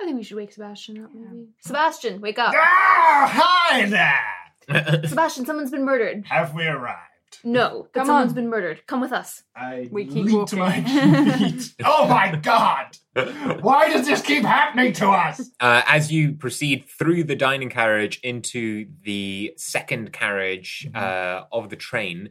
I 0.00 0.04
think 0.04 0.16
we 0.16 0.22
should 0.22 0.36
wake 0.36 0.52
Sebastian 0.52 1.04
up, 1.04 1.10
maybe. 1.14 1.48
Sebastian, 1.60 2.20
wake 2.20 2.38
up. 2.38 2.54
Ah, 2.56 3.68
hi 3.70 3.86
there! 3.86 5.02
Sebastian, 5.06 5.44
someone's 5.44 5.70
been 5.70 5.84
murdered. 5.84 6.24
Have 6.26 6.54
we 6.54 6.66
arrived? 6.66 7.09
No, 7.44 7.82
but 7.92 8.00
Come 8.00 8.06
someone's 8.06 8.30
on. 8.30 8.34
been 8.34 8.48
murdered. 8.48 8.86
Come 8.86 9.00
with 9.00 9.12
us. 9.12 9.42
I 9.56 9.88
We 9.90 10.04
keep 10.06 10.26
leap 10.26 10.46
to 10.48 10.56
my 10.56 10.78
walking. 10.80 11.32
feet. 11.60 11.74
oh 11.84 12.06
my 12.08 12.34
god! 12.36 12.96
Why 13.62 13.88
does 13.92 14.06
this 14.06 14.22
keep 14.22 14.44
happening 14.44 14.92
to 14.94 15.08
us? 15.08 15.50
Uh, 15.60 15.82
as 15.86 16.10
you 16.12 16.32
proceed 16.32 16.86
through 16.88 17.24
the 17.24 17.36
dining 17.36 17.70
carriage 17.70 18.20
into 18.22 18.86
the 19.04 19.52
second 19.56 20.12
carriage 20.12 20.88
uh, 20.94 21.42
of 21.52 21.70
the 21.70 21.76
train, 21.76 22.30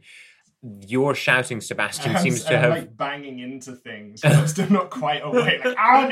your 0.62 1.16
shouting, 1.16 1.62
Sebastian, 1.62 2.16
I'm, 2.16 2.22
seems 2.22 2.42
s- 2.42 2.46
to 2.46 2.56
I'm, 2.56 2.62
have. 2.62 2.72
like 2.72 2.98
banging 2.98 3.40
into 3.40 3.74
things. 3.76 4.22
but 4.22 4.34
I'm 4.34 4.48
still 4.48 4.70
not 4.70 4.90
quite 4.90 5.22
awake. 5.24 5.64
Like, 5.64 5.78
oh 5.80 6.08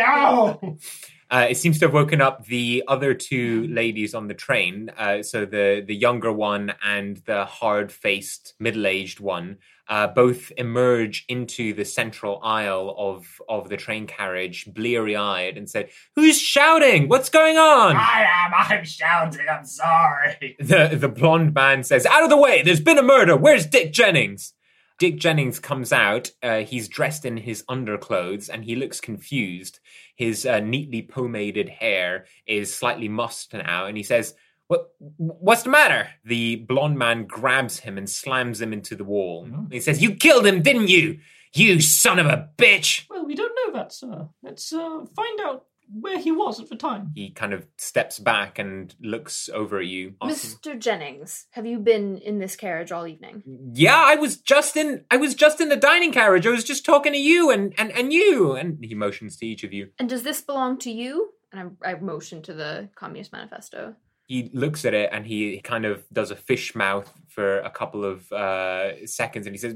no! 0.62 0.78
Uh, 1.30 1.48
it 1.50 1.58
seems 1.58 1.78
to 1.80 1.86
have 1.86 1.94
woken 1.94 2.22
up 2.22 2.46
the 2.46 2.84
other 2.88 3.14
two 3.14 3.68
ladies 3.68 4.14
on 4.14 4.28
the 4.28 4.34
train. 4.34 4.90
Uh, 4.98 5.22
so 5.22 5.46
the 5.46 5.84
the 5.86 5.96
younger 5.96 6.32
one 6.32 6.74
and 6.84 7.18
the 7.26 7.46
hard 7.46 7.92
faced 7.92 8.54
middle 8.60 8.88
aged 8.88 9.20
one. 9.20 9.58
Uh, 9.90 10.06
both 10.06 10.52
emerge 10.58 11.24
into 11.30 11.74
the 11.74 11.86
central 11.86 12.42
aisle 12.44 12.94
of 12.98 13.42
of 13.48 13.70
the 13.70 13.78
train 13.78 14.06
carriage, 14.06 14.66
bleary 14.74 15.16
eyed, 15.16 15.58
and 15.58 15.70
said, 15.70 15.90
"Who's 16.16 16.42
shouting? 16.42 17.08
What's 17.08 17.30
going 17.30 17.58
on?" 17.58 17.96
I 17.96 18.26
am. 18.46 18.54
I'm 18.54 18.86
shouting. 18.86 19.46
I'm 19.50 19.66
sorry. 19.66 20.58
The 20.60 20.98
the 21.00 21.10
blonde 21.10 21.54
man 21.54 21.84
says, 21.84 22.06
"Out 22.06 22.24
of 22.24 22.30
the 22.30 22.38
way! 22.38 22.62
There's 22.62 22.82
been 22.82 22.98
a 22.98 23.04
murder. 23.04 23.38
Where's 23.38 23.66
Dick 23.66 23.94
Jennings?" 23.94 24.54
Dick 24.98 25.18
Jennings 25.18 25.60
comes 25.60 25.94
out. 25.94 26.32
Uh, 26.42 26.60
he's 26.60 26.88
dressed 26.88 27.26
in 27.26 27.38
his 27.38 27.64
underclothes 27.70 28.50
and 28.50 28.64
he 28.64 28.76
looks 28.76 29.00
confused. 29.00 29.80
His 30.16 30.46
uh, 30.46 30.60
neatly 30.60 31.04
pomaded 31.04 31.70
hair 31.70 32.26
is 32.48 32.74
slightly 32.74 33.08
mussed 33.08 33.54
now, 33.54 33.86
and 33.86 33.96
he 33.96 34.04
says, 34.04 34.34
"What? 34.68 34.90
What's 35.18 35.64
the 35.64 35.70
matter?" 35.70 36.10
The 36.26 36.56
blonde 36.56 36.98
man 36.98 37.26
grabs 37.26 37.80
him 37.80 37.98
and 37.98 38.10
slams 38.10 38.60
him 38.60 38.74
into 38.74 38.96
the 38.96 39.04
wall. 39.04 39.48
He 39.72 39.80
says, 39.80 40.02
"You 40.02 40.16
killed 40.16 40.48
him, 40.48 40.64
didn't 40.64 40.88
you? 40.88 41.20
You 41.54 41.80
son 41.82 42.18
of 42.18 42.26
a 42.26 42.50
bitch!" 42.58 43.08
Well, 43.10 43.26
we 43.26 43.36
don't 43.36 43.54
know 43.56 43.80
that, 43.80 43.94
sir. 43.94 44.30
Let's 44.42 44.74
uh, 44.74 45.06
find 45.16 45.40
out 45.42 45.66
where 45.92 46.20
he 46.20 46.32
was 46.32 46.60
at 46.60 46.70
the 46.70 46.76
time. 46.76 47.12
He 47.16 47.30
kind 47.32 47.54
of 47.54 47.66
steps 47.78 48.20
back 48.20 48.60
and 48.60 48.94
looks 49.02 49.50
over 49.54 49.80
at 49.80 49.86
you. 49.86 50.16
asking, 50.22 50.52
Mr. 50.52 50.80
Jennings, 50.80 51.48
have 51.52 51.66
you 51.66 51.80
been 51.80 52.18
in 52.18 52.40
this 52.40 52.56
carriage 52.56 52.92
all 52.92 53.08
evening? 53.08 53.44
Yeah, 53.74 53.96
I 53.96 54.16
was 54.16 54.38
just 54.38 54.76
in 54.76 55.06
I 55.12 55.18
was 55.18 55.36
just 55.36 55.62
in 55.62 55.70
the 55.70 55.76
dining 55.76 56.12
carriage. 56.12 56.46
I 56.46 56.52
was 56.52 56.64
just 56.64 56.86
talking 56.86 57.14
to 57.14 57.20
you 57.20 57.50
and 57.50 57.74
and, 57.78 57.92
and 57.92 58.12
you 58.12 58.54
and 58.54 58.84
he 58.84 58.96
motions 58.96 59.38
to 59.38 59.46
each 59.46 59.64
of 59.64 59.74
you. 59.74 59.90
And 60.00 60.10
does 60.10 60.24
this 60.24 60.42
belong 60.42 60.78
to 60.80 60.92
you? 60.92 61.30
And 61.52 61.72
I, 61.84 61.92
I 61.92 61.96
motion 61.96 62.42
to 62.44 62.54
the 62.54 62.90
Communist 62.96 63.32
Manifesto. 63.32 63.96
He 64.28 64.50
looks 64.54 64.84
at 64.84 64.94
it 64.94 65.10
and 65.14 65.26
he 65.26 65.62
kind 65.62 65.86
of 65.86 66.04
does 66.12 66.32
a 66.32 66.36
fish 66.36 66.76
mouth 66.76 67.10
for 67.30 67.60
a 67.60 67.70
couple 67.70 68.04
of 68.04 68.30
uh, 68.34 69.06
seconds 69.06 69.48
and 69.48 69.56
he 69.56 69.58
says, 69.58 69.76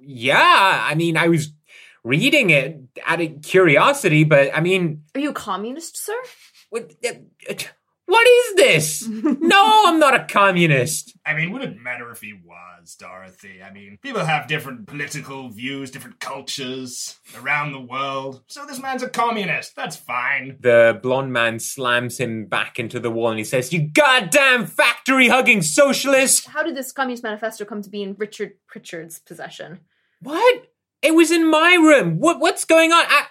"Yeah, 0.00 0.84
I 0.86 0.94
mean, 0.94 1.16
I 1.16 1.28
was 1.28 1.52
reading 2.04 2.50
it 2.50 2.80
out 3.06 3.20
of 3.20 3.42
curiosity, 3.42 4.24
but 4.24 4.54
I 4.56 4.60
mean, 4.60 5.02
Are 5.14 5.20
you 5.20 5.30
a 5.30 5.34
communist, 5.34 5.96
sir? 5.96 6.14
what, 6.70 6.92
uh, 7.04 7.54
what 8.06 8.26
is 8.28 8.54
this? 8.56 9.08
no, 9.08 9.84
I'm 9.86 9.98
not 9.98 10.14
a 10.14 10.24
communist." 10.24 11.16
I 11.24 11.34
mean, 11.34 11.52
would 11.52 11.62
it 11.62 11.80
matter 11.80 12.10
if 12.10 12.20
he 12.20 12.32
was, 12.32 12.96
Dorothy? 12.96 13.62
I 13.62 13.72
mean, 13.72 13.98
people 14.02 14.24
have 14.24 14.48
different 14.48 14.86
political 14.88 15.48
views, 15.50 15.90
different 15.92 16.18
cultures 16.18 17.20
around 17.38 17.72
the 17.72 17.80
world. 17.80 18.42
So 18.48 18.66
this 18.66 18.80
man's 18.80 19.04
a 19.04 19.08
communist. 19.08 19.76
That's 19.76 19.96
fine. 19.96 20.56
The 20.60 20.98
blonde 21.00 21.32
man 21.32 21.60
slams 21.60 22.18
him 22.18 22.46
back 22.46 22.78
into 22.80 22.98
the 22.98 23.10
wall 23.10 23.28
and 23.30 23.38
he 23.38 23.44
says, 23.44 23.72
You 23.72 23.82
goddamn 23.88 24.66
factory 24.66 25.28
hugging 25.28 25.62
socialist! 25.62 26.48
How 26.48 26.64
did 26.64 26.76
this 26.76 26.90
Communist 26.92 27.22
Manifesto 27.22 27.64
come 27.64 27.82
to 27.82 27.88
be 27.90 28.02
in 28.02 28.14
Richard 28.18 28.54
Pritchard's 28.66 29.20
possession? 29.20 29.80
What? 30.20 30.71
It 31.02 31.14
was 31.14 31.30
in 31.30 31.50
my 31.50 31.74
room. 31.74 32.18
What 32.18 32.40
what's 32.40 32.64
going 32.64 32.92
on? 32.92 33.04
I 33.08 33.26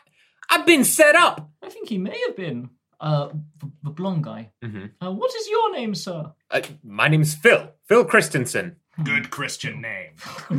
I've 0.50 0.66
been 0.66 0.84
set 0.84 1.16
up. 1.16 1.50
I 1.64 1.70
think 1.70 1.90
he 1.90 1.98
may 1.98 2.20
have 2.28 2.36
been. 2.36 2.70
Uh, 3.00 3.30
the, 3.58 3.72
the 3.82 3.90
blonde 3.90 4.24
guy. 4.24 4.52
Mm-hmm. 4.64 5.04
Uh, 5.04 5.12
what 5.12 5.34
is 5.34 5.48
your 5.50 5.72
name, 5.74 5.96
sir? 5.96 6.32
Uh, 6.52 6.62
my 6.84 7.08
name's 7.08 7.34
Phil. 7.34 7.72
Phil 7.88 8.06
Christensen. 8.06 8.76
Good 9.04 9.32
Christian 9.32 9.82
name. 9.82 10.12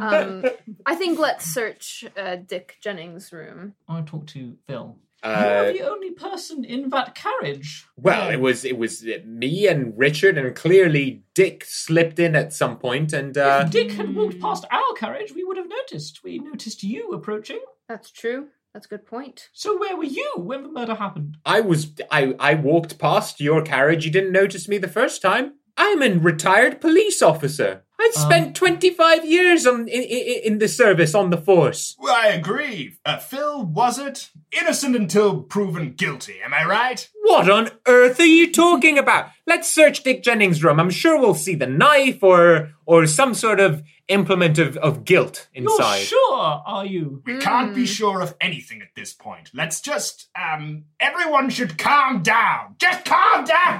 um, 0.00 0.44
I 0.86 0.94
think 0.94 1.18
let's 1.18 1.44
search 1.44 2.04
uh, 2.16 2.36
Dick 2.36 2.76
Jennings' 2.80 3.30
room. 3.30 3.74
I 3.86 3.94
want 3.94 4.06
to 4.06 4.10
talk 4.10 4.26
to 4.28 4.56
Phil. 4.66 4.96
Uh, 5.24 5.62
You're 5.64 5.72
the 5.72 5.90
only 5.90 6.10
person 6.10 6.64
in 6.64 6.90
that 6.90 7.14
carriage. 7.14 7.86
well, 7.96 8.30
it 8.30 8.40
was 8.40 8.64
it 8.64 8.76
was 8.76 9.04
me 9.24 9.66
and 9.66 9.94
Richard, 9.96 10.36
and 10.36 10.54
clearly 10.54 11.22
Dick 11.34 11.64
slipped 11.64 12.18
in 12.18 12.36
at 12.36 12.52
some 12.52 12.76
point. 12.78 12.84
point, 12.84 13.12
and 13.14 13.38
uh, 13.38 13.62
If 13.64 13.70
Dick 13.70 13.92
had 13.92 14.14
walked 14.14 14.38
past 14.40 14.66
our 14.70 14.92
carriage, 14.96 15.32
we 15.34 15.42
would 15.42 15.56
have 15.56 15.68
noticed. 15.68 16.22
We 16.22 16.38
noticed 16.38 16.82
you 16.82 17.12
approaching. 17.12 17.60
That's 17.88 18.10
true. 18.10 18.48
That's 18.74 18.86
a 18.86 18.88
good 18.88 19.06
point. 19.06 19.48
So 19.52 19.78
where 19.78 19.96
were 19.96 20.04
you 20.04 20.32
when 20.36 20.64
the 20.64 20.68
murder 20.68 20.96
happened? 20.96 21.38
I 21.46 21.60
was 21.60 21.92
I 22.10 22.34
I 22.38 22.54
walked 22.54 22.98
past 22.98 23.40
your 23.40 23.62
carriage. 23.62 24.04
You 24.04 24.10
didn't 24.10 24.32
notice 24.32 24.68
me 24.68 24.78
the 24.78 24.88
first 24.88 25.22
time. 25.22 25.54
I'm 25.76 26.02
a 26.02 26.18
retired 26.18 26.80
police 26.80 27.22
officer. 27.22 27.82
I 28.04 28.10
spent 28.12 28.56
25 28.56 29.24
years 29.24 29.66
on 29.66 29.88
in, 29.88 30.02
in, 30.02 30.40
in 30.44 30.58
the 30.58 30.68
service 30.68 31.14
on 31.14 31.30
the 31.30 31.38
force. 31.38 31.96
Well, 31.98 32.14
I 32.14 32.28
agree. 32.28 32.96
Uh, 33.04 33.16
Phil, 33.18 33.64
was 33.64 33.98
it? 33.98 34.30
Innocent 34.52 34.94
until 34.94 35.42
proven 35.42 35.92
guilty, 35.92 36.36
am 36.44 36.52
I 36.52 36.64
right? 36.64 37.08
What 37.22 37.48
on 37.48 37.70
earth 37.86 38.20
are 38.20 38.26
you 38.26 38.52
talking 38.52 38.98
about? 38.98 39.30
Let's 39.46 39.72
search 39.72 40.02
Dick 40.02 40.22
Jennings' 40.22 40.62
room. 40.62 40.80
I'm 40.80 40.90
sure 40.90 41.18
we'll 41.18 41.34
see 41.34 41.54
the 41.54 41.66
knife 41.66 42.22
or 42.22 42.74
or 42.86 43.06
some 43.06 43.32
sort 43.34 43.60
of 43.60 43.82
implement 44.08 44.58
of, 44.58 44.76
of 44.76 45.04
guilt 45.04 45.48
inside. 45.54 45.96
You're 45.98 46.06
sure, 46.06 46.62
are 46.66 46.84
you? 46.84 47.22
We 47.24 47.38
can't 47.38 47.74
be 47.74 47.86
sure 47.86 48.20
of 48.20 48.34
anything 48.40 48.82
at 48.82 48.88
this 48.94 49.14
point. 49.14 49.50
Let's 49.54 49.80
just, 49.80 50.28
um, 50.38 50.84
everyone 51.00 51.48
should 51.48 51.78
calm 51.78 52.22
down. 52.22 52.76
Just 52.78 53.06
calm 53.06 53.33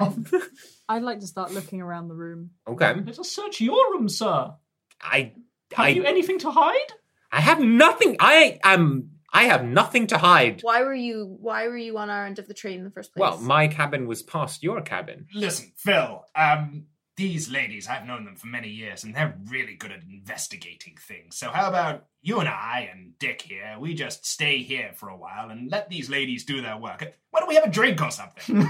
down! 0.05 0.27
I'd 0.89 1.03
like 1.03 1.21
to 1.21 1.27
start 1.27 1.53
looking 1.53 1.81
around 1.81 2.09
the 2.09 2.15
room. 2.15 2.51
Okay. 2.67 2.95
Let 2.95 3.19
us 3.19 3.31
search 3.31 3.61
your 3.61 3.93
room, 3.93 4.09
sir. 4.09 4.55
I 5.01 5.33
Have 5.73 5.87
I 5.87 5.89
you 5.89 6.05
anything 6.05 6.39
to 6.41 6.51
hide? 6.51 6.93
I 7.33 7.41
have 7.41 7.61
nothing. 7.61 8.17
I 8.21 8.59
am 8.63 9.11
I 9.33 9.45
have 9.45 9.65
nothing 9.65 10.07
to 10.09 10.19
hide. 10.19 10.61
Why 10.63 10.83
were 10.83 10.95
you 10.95 11.37
Why 11.41 11.67
were 11.67 11.77
you 11.77 11.99
on 11.99 12.09
our 12.09 12.27
end 12.27 12.39
of 12.39 12.47
the 12.47 12.55
train 12.55 12.79
in 12.79 12.85
the 12.85 12.91
first 12.91 13.13
place? 13.13 13.21
Well, 13.21 13.39
my 13.41 13.67
cabin 13.67 14.07
was 14.07 14.23
past 14.23 14.63
your 14.63 14.81
cabin. 14.83 15.27
Listen, 15.35 15.73
Phil, 15.77 16.25
um, 16.37 16.87
these 17.17 17.51
ladies, 17.51 17.87
I've 17.87 18.07
known 18.07 18.25
them 18.25 18.37
for 18.37 18.49
many 18.49 18.69
years, 18.69 19.05
and 19.05 19.15
they're 19.15 19.39
really 19.49 19.75
good 19.75 19.93
at 19.93 20.03
investigating 20.03 20.97
things. 20.99 21.37
So 21.37 21.51
how 21.51 21.69
about 21.69 22.07
you 22.23 22.41
and 22.41 22.49
I 22.49 22.89
and 22.93 23.19
Dick 23.19 23.43
here, 23.43 23.77
we 23.79 23.95
just 23.95 24.27
stay 24.27 24.59
here 24.59 24.91
for 24.95 25.09
a 25.09 25.17
while 25.17 25.51
and 25.51 25.71
let 25.71 25.89
these 25.89 26.11
ladies 26.11 26.45
do 26.45 26.61
their 26.61 26.77
work. 26.77 27.15
Why 27.31 27.41
don't 27.41 27.49
we 27.49 27.55
have 27.55 27.65
a 27.65 27.71
drink 27.71 28.03
or 28.03 28.11
something? 28.11 28.69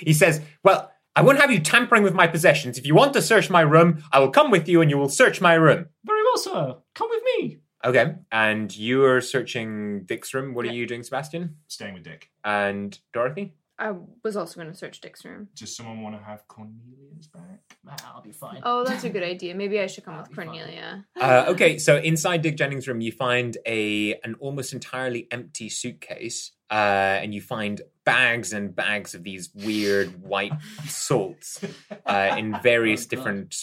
He 0.00 0.12
says, 0.12 0.40
Well, 0.62 0.90
I 1.16 1.22
won't 1.22 1.40
have 1.40 1.50
you 1.50 1.60
tampering 1.60 2.02
with 2.02 2.14
my 2.14 2.26
possessions. 2.26 2.78
If 2.78 2.86
you 2.86 2.94
want 2.94 3.12
to 3.14 3.22
search 3.22 3.50
my 3.50 3.60
room, 3.60 4.02
I 4.12 4.18
will 4.18 4.30
come 4.30 4.50
with 4.50 4.68
you 4.68 4.80
and 4.80 4.90
you 4.90 4.98
will 4.98 5.08
search 5.08 5.40
my 5.40 5.54
room. 5.54 5.86
Very 6.04 6.22
well, 6.24 6.38
sir. 6.38 6.76
Come 6.94 7.08
with 7.10 7.22
me. 7.38 7.58
Okay. 7.84 8.14
And 8.32 8.74
you 8.74 9.04
are 9.04 9.20
searching 9.20 10.04
Dick's 10.06 10.32
room. 10.34 10.54
What 10.54 10.64
are 10.64 10.72
you 10.72 10.86
doing, 10.86 11.02
Sebastian? 11.02 11.56
Staying 11.68 11.94
with 11.94 12.04
Dick. 12.04 12.30
And 12.42 12.98
Dorothy? 13.12 13.54
I 13.78 13.92
was 14.22 14.36
also 14.36 14.60
going 14.60 14.72
to 14.72 14.78
search 14.78 15.00
Dick's 15.00 15.24
room. 15.24 15.48
Does 15.56 15.76
someone 15.76 16.00
want 16.00 16.16
to 16.16 16.22
have 16.22 16.46
Cornelia's 16.46 17.26
back? 17.26 17.76
I'll 18.06 18.22
be 18.22 18.30
fine. 18.30 18.60
Oh, 18.62 18.84
that's 18.84 19.02
a 19.02 19.10
good 19.10 19.24
idea. 19.24 19.54
Maybe 19.54 19.80
I 19.80 19.86
should 19.86 20.04
come 20.04 20.16
with 20.18 20.34
Cornelia. 20.34 21.04
Uh, 21.20 21.46
okay, 21.48 21.78
so 21.78 21.96
inside 21.96 22.42
Dick 22.42 22.56
Jennings' 22.56 22.86
room, 22.86 23.00
you 23.00 23.10
find 23.10 23.56
a 23.66 24.14
an 24.22 24.36
almost 24.38 24.72
entirely 24.72 25.26
empty 25.30 25.68
suitcase, 25.68 26.52
uh, 26.70 26.74
and 27.20 27.34
you 27.34 27.40
find 27.40 27.82
bags 28.04 28.52
and 28.52 28.74
bags 28.74 29.14
of 29.14 29.24
these 29.24 29.50
weird 29.54 30.22
white 30.22 30.52
salts 30.86 31.60
uh, 32.06 32.34
in 32.38 32.56
various 32.62 33.06
different 33.12 33.56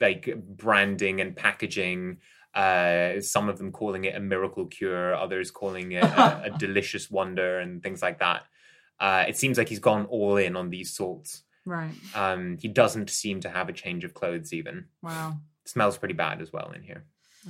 like 0.00 0.34
branding 0.36 1.20
and 1.20 1.36
packaging. 1.36 2.18
Uh, 2.54 3.20
some 3.20 3.48
of 3.48 3.58
them 3.58 3.72
calling 3.72 4.04
it 4.04 4.14
a 4.14 4.20
miracle 4.20 4.66
cure, 4.66 5.14
others 5.14 5.50
calling 5.50 5.92
it 5.92 6.04
a, 6.04 6.44
a 6.44 6.50
delicious 6.58 7.10
wonder, 7.10 7.58
and 7.58 7.82
things 7.82 8.02
like 8.02 8.18
that. 8.18 8.44
Uh, 9.00 9.24
it 9.28 9.36
seems 9.36 9.58
like 9.58 9.68
he's 9.68 9.78
gone 9.80 10.06
all 10.06 10.36
in 10.36 10.56
on 10.56 10.70
these 10.70 10.92
salts. 10.94 11.42
Right. 11.64 11.92
Um, 12.14 12.58
he 12.60 12.68
doesn't 12.68 13.10
seem 13.10 13.40
to 13.40 13.48
have 13.48 13.68
a 13.68 13.72
change 13.72 14.04
of 14.04 14.14
clothes 14.14 14.52
even. 14.52 14.86
Wow. 15.02 15.38
smells 15.64 15.96
pretty 15.98 16.14
bad 16.14 16.40
as 16.42 16.52
well 16.52 16.72
in 16.74 16.82
here. 16.82 17.04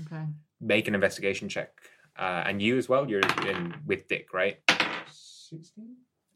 Okay. 0.07 0.25
Make 0.61 0.89
an 0.89 0.95
investigation 0.95 1.49
check. 1.49 1.71
Uh, 2.19 2.43
and 2.47 2.61
you 2.61 2.77
as 2.77 2.89
well. 2.89 3.09
You're 3.09 3.21
in 3.47 3.75
with 3.87 4.07
Dick, 4.09 4.33
right? 4.35 4.59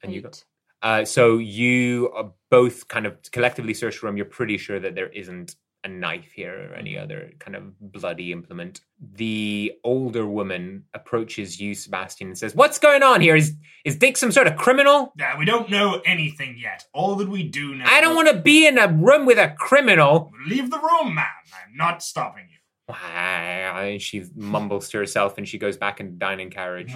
And 0.02 0.12
you 0.12 0.22
got. 0.22 0.42
Uh, 0.82 1.04
so 1.04 1.38
you 1.38 2.10
are 2.14 2.32
both 2.50 2.88
kind 2.88 3.06
of 3.06 3.18
collectively 3.30 3.74
search 3.74 4.00
the 4.00 4.06
room. 4.06 4.16
You're 4.16 4.26
pretty 4.26 4.56
sure 4.58 4.78
that 4.80 4.94
there 4.94 5.08
isn't 5.08 5.56
a 5.86 5.88
knife 5.88 6.32
here 6.34 6.68
or 6.68 6.74
any 6.74 6.98
other 6.98 7.30
kind 7.38 7.56
of 7.56 7.78
bloody 7.80 8.32
implement. 8.32 8.80
The 9.00 9.72
older 9.84 10.26
woman 10.26 10.84
approaches 10.92 11.60
you, 11.60 11.74
Sebastian, 11.74 12.28
and 12.28 12.38
says, 12.38 12.54
"What's 12.54 12.78
going 12.78 13.02
on 13.02 13.20
here? 13.20 13.36
Is 13.36 13.54
is 13.84 13.96
Dick 13.96 14.16
some 14.16 14.32
sort 14.32 14.48
of 14.48 14.56
criminal? 14.56 15.12
Yeah, 15.16 15.38
we 15.38 15.44
don't 15.44 15.70
know 15.70 16.02
anything 16.04 16.58
yet. 16.58 16.84
All 16.92 17.14
that 17.16 17.28
we 17.28 17.44
do 17.44 17.74
know. 17.76 17.84
I 17.86 18.00
don't 18.00 18.16
want 18.16 18.28
to 18.28 18.36
be 18.36 18.66
in 18.66 18.78
a 18.78 18.88
room 18.88 19.26
with 19.26 19.38
a 19.38 19.54
criminal." 19.56 20.32
Leave 20.46 20.70
the 20.70 20.78
room, 20.78 21.14
man. 21.14 21.26
I'm 21.54 21.76
not 21.76 22.02
stopping 22.02 22.48
you. 22.50 23.98
She 23.98 24.24
mumbles 24.34 24.88
to 24.90 24.98
herself, 24.98 25.38
and 25.38 25.46
she 25.46 25.58
goes 25.58 25.76
back 25.76 26.00
in 26.00 26.06
the 26.10 26.16
dining 26.16 26.50
carriage. 26.50 26.92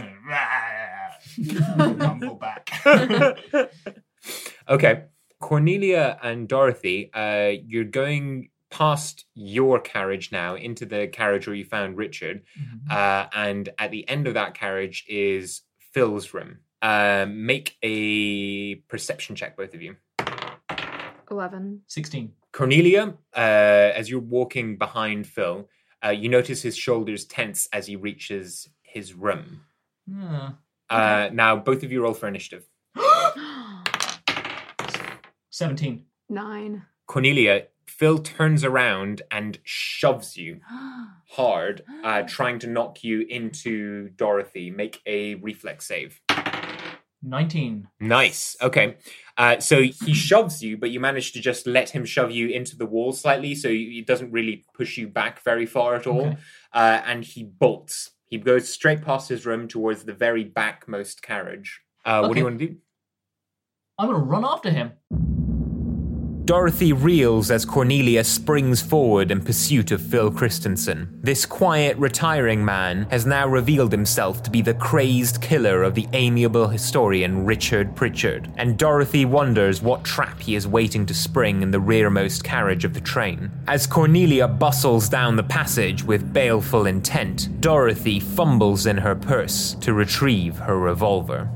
Mumble 1.77 2.35
back. 2.35 2.71
okay. 4.69 5.05
Cornelia 5.41 6.19
and 6.23 6.47
Dorothy, 6.47 7.11
uh, 7.15 7.53
you're 7.67 7.85
going 7.85 8.51
past 8.71 9.25
your 9.35 9.81
carriage 9.81 10.31
now 10.33 10.55
into 10.55 10.87
the 10.87 11.09
carriage 11.09 11.47
where 11.47 11.57
you 11.57 11.65
found 11.65 11.97
Richard. 11.97 12.43
Uh, 12.91 13.27
and 13.35 13.69
at 13.79 13.91
the 13.91 14.09
end 14.09 14.27
of 14.27 14.35
that 14.35 14.55
carriage 14.55 15.05
is 15.09 15.63
Phil's 15.93 16.33
room. 16.33 16.59
Uh, 16.83 17.27
make 17.29 17.77
a 17.83 18.77
perception 18.89 19.37
check, 19.37 19.57
both 19.57 19.75
of 19.75 19.83
you. 19.83 19.97
11. 21.31 21.83
16. 21.87 22.33
Cornelia, 22.53 23.15
uh, 23.37 23.41
as 23.41 24.11
you're 24.11 24.21
walking 24.21 24.77
behind 24.77 25.27
Phil, 25.27 25.69
uh, 26.05 26.11
you 26.11 26.29
notice 26.29 26.63
his 26.63 26.77
shoulders 26.77 27.25
tense 27.25 27.69
as 27.73 27.87
he 27.87 27.97
reaches 27.97 28.69
his 28.83 29.15
room. 29.15 29.61
Uh, 30.89 31.29
now, 31.33 31.57
both 31.57 31.83
of 31.85 31.93
you 31.93 32.03
roll 32.03 32.15
for 32.15 32.27
initiative. 32.27 32.65
17. 35.51 36.05
Nine. 36.29 36.87
Cornelia, 37.07 37.67
Phil 37.91 38.19
turns 38.19 38.65
around 38.65 39.23
and 39.31 39.59
shoves 39.65 40.37
you 40.37 40.61
hard, 41.31 41.83
uh, 42.05 42.23
trying 42.27 42.59
to 42.61 42.67
knock 42.67 43.03
you 43.05 43.23
into 43.29 44.09
Dorothy. 44.11 44.71
Make 44.71 45.03
a 45.07 45.35
reflex 45.37 45.87
save. 45.87 46.21
19. 47.23 47.87
Nice. 48.01 48.57
Okay. 48.63 48.97
Uh, 49.37 49.59
so 49.59 49.83
he 49.83 50.15
shoves 50.27 50.63
you, 50.63 50.79
but 50.79 50.91
you 50.91 51.01
manage 51.01 51.33
to 51.33 51.41
just 51.41 51.67
let 51.67 51.91
him 51.91 52.05
shove 52.07 52.31
you 52.31 52.49
into 52.49 52.77
the 52.77 52.87
wall 52.87 53.13
slightly, 53.13 53.55
so 53.55 53.69
it 53.71 54.07
doesn't 54.07 54.33
really 54.33 54.65
push 54.73 54.97
you 54.97 55.07
back 55.09 55.43
very 55.43 55.67
far 55.67 55.95
at 55.97 56.07
all. 56.07 56.29
Okay. 56.29 56.37
Uh, 56.73 57.01
and 57.05 57.25
he 57.25 57.43
bolts. 57.45 58.13
He 58.27 58.39
goes 58.39 58.69
straight 58.73 59.03
past 59.03 59.29
his 59.29 59.45
room 59.45 59.69
towards 59.69 60.05
the 60.05 60.15
very 60.15 60.45
backmost 60.45 61.21
carriage. 61.21 61.81
Uh, 62.05 62.21
What 62.23 62.35
do 62.35 62.39
you 62.39 62.45
want 62.45 62.59
to 62.59 62.67
do? 62.69 62.77
I'm 63.99 64.09
going 64.09 64.19
to 64.19 64.25
run 64.27 64.45
after 64.47 64.71
him. 64.71 64.93
Dorothy 66.51 66.93
reels 66.93 67.53
as 67.53 67.65
Cornelia 67.65 68.25
springs 68.25 68.83
forward 68.83 69.31
in 69.31 69.41
pursuit 69.41 69.93
of 69.93 70.03
Phil 70.03 70.33
Christensen. 70.33 71.09
This 71.23 71.47
quiet, 71.47 71.97
retiring 71.97 72.65
man 72.65 73.07
has 73.13 73.25
now 73.25 73.47
revealed 73.47 73.93
himself 73.93 74.43
to 74.43 74.51
be 74.51 74.61
the 74.61 74.75
crazed 74.75 75.41
killer 75.41 75.85
of 75.85 75.95
the 75.95 76.09
amiable 76.13 76.67
historian 76.67 77.45
Richard 77.45 77.95
Pritchard, 77.95 78.53
and 78.57 78.77
Dorothy 78.77 79.25
wonders 79.25 79.81
what 79.81 80.03
trap 80.03 80.41
he 80.41 80.57
is 80.57 80.67
waiting 80.67 81.07
to 81.07 81.15
spring 81.15 81.63
in 81.63 81.71
the 81.71 81.79
rearmost 81.79 82.43
carriage 82.43 82.85
of 82.85 82.95
the 82.95 83.01
train. 83.01 83.53
As 83.69 83.87
Cornelia 83.87 84.49
bustles 84.49 85.09
down 85.09 85.37
the 85.37 85.45
passage 85.45 86.03
with 86.03 86.33
baleful 86.33 86.87
intent, 86.87 87.61
Dorothy 87.61 88.19
fumbles 88.19 88.87
in 88.87 88.97
her 88.97 89.15
purse 89.15 89.75
to 89.83 89.95
retrieve 89.95 90.57
her 90.57 90.77
revolver. 90.77 91.49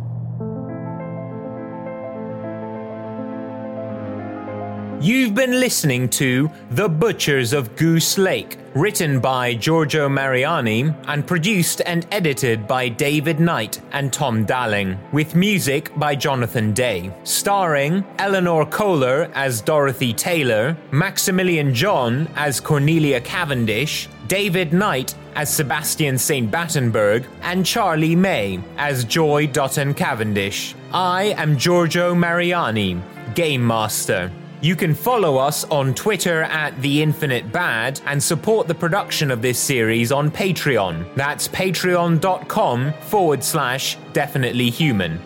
You've 5.01 5.35
been 5.35 5.61
listening 5.61 6.09
to 6.11 6.51
The 6.71 6.89
Butchers 6.89 7.53
of 7.53 7.77
Goose 7.77 8.17
Lake, 8.17 8.57
written 8.75 9.21
by 9.21 9.53
Giorgio 9.55 10.09
Mariani 10.09 10.95
and 11.09 11.27
produced 11.27 11.83
and 11.85 12.07
edited 12.11 12.67
by 12.67 12.89
David 12.89 13.39
Knight 13.39 13.83
and 13.93 14.11
Tom 14.11 14.47
Dalling, 14.47 14.99
with 15.13 15.35
music 15.35 15.91
by 15.97 16.15
Jonathan 16.15 16.73
Day. 16.73 17.13
Starring 17.25 18.03
Eleanor 18.19 18.65
Kohler 18.65 19.31
as 19.35 19.61
Dorothy 19.61 20.15
Taylor, 20.15 20.75
Maximilian 20.91 21.75
John 21.75 22.27
as 22.37 22.59
Cornelia 22.59 23.21
Cavendish, 23.21 24.09
David 24.27 24.73
Knight 24.73 25.15
as 25.35 25.53
Sebastian 25.53 26.17
St. 26.17 26.51
Battenberg, 26.51 27.27
and 27.43 27.67
Charlie 27.67 28.17
May 28.17 28.59
as 28.79 29.05
Joy 29.05 29.49
Dutton 29.49 29.93
Cavendish. 29.93 30.75
I 30.95 31.35
am 31.37 31.59
Giorgio 31.59 32.15
Mariani, 32.15 33.03
Game 33.35 33.67
Master. 33.67 34.31
You 34.65 34.75
can 34.77 34.95
follow 34.95 35.37
us 35.37 35.65
on 35.65 35.93
Twitter 35.93 36.45
at 36.45 36.81
The 36.81 37.03
Infinite 37.03 37.53
Bad 37.53 38.01
and 38.07 38.23
support 38.23 38.67
the 38.67 38.75
production 38.75 39.31
of 39.31 39.43
this 39.43 39.59
series 39.59 40.11
on 40.11 40.31
Patreon. 40.31 41.15
That's 41.17 41.49
patreon.com 41.49 42.95
forward 42.95 43.45
slash 43.45 43.99
definitely 44.15 44.71
human. 44.71 45.21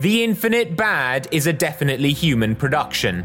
The 0.00 0.24
Infinite 0.24 0.76
Bad 0.76 1.28
is 1.30 1.46
a 1.46 1.52
definitely 1.52 2.12
human 2.12 2.56
production. 2.56 3.24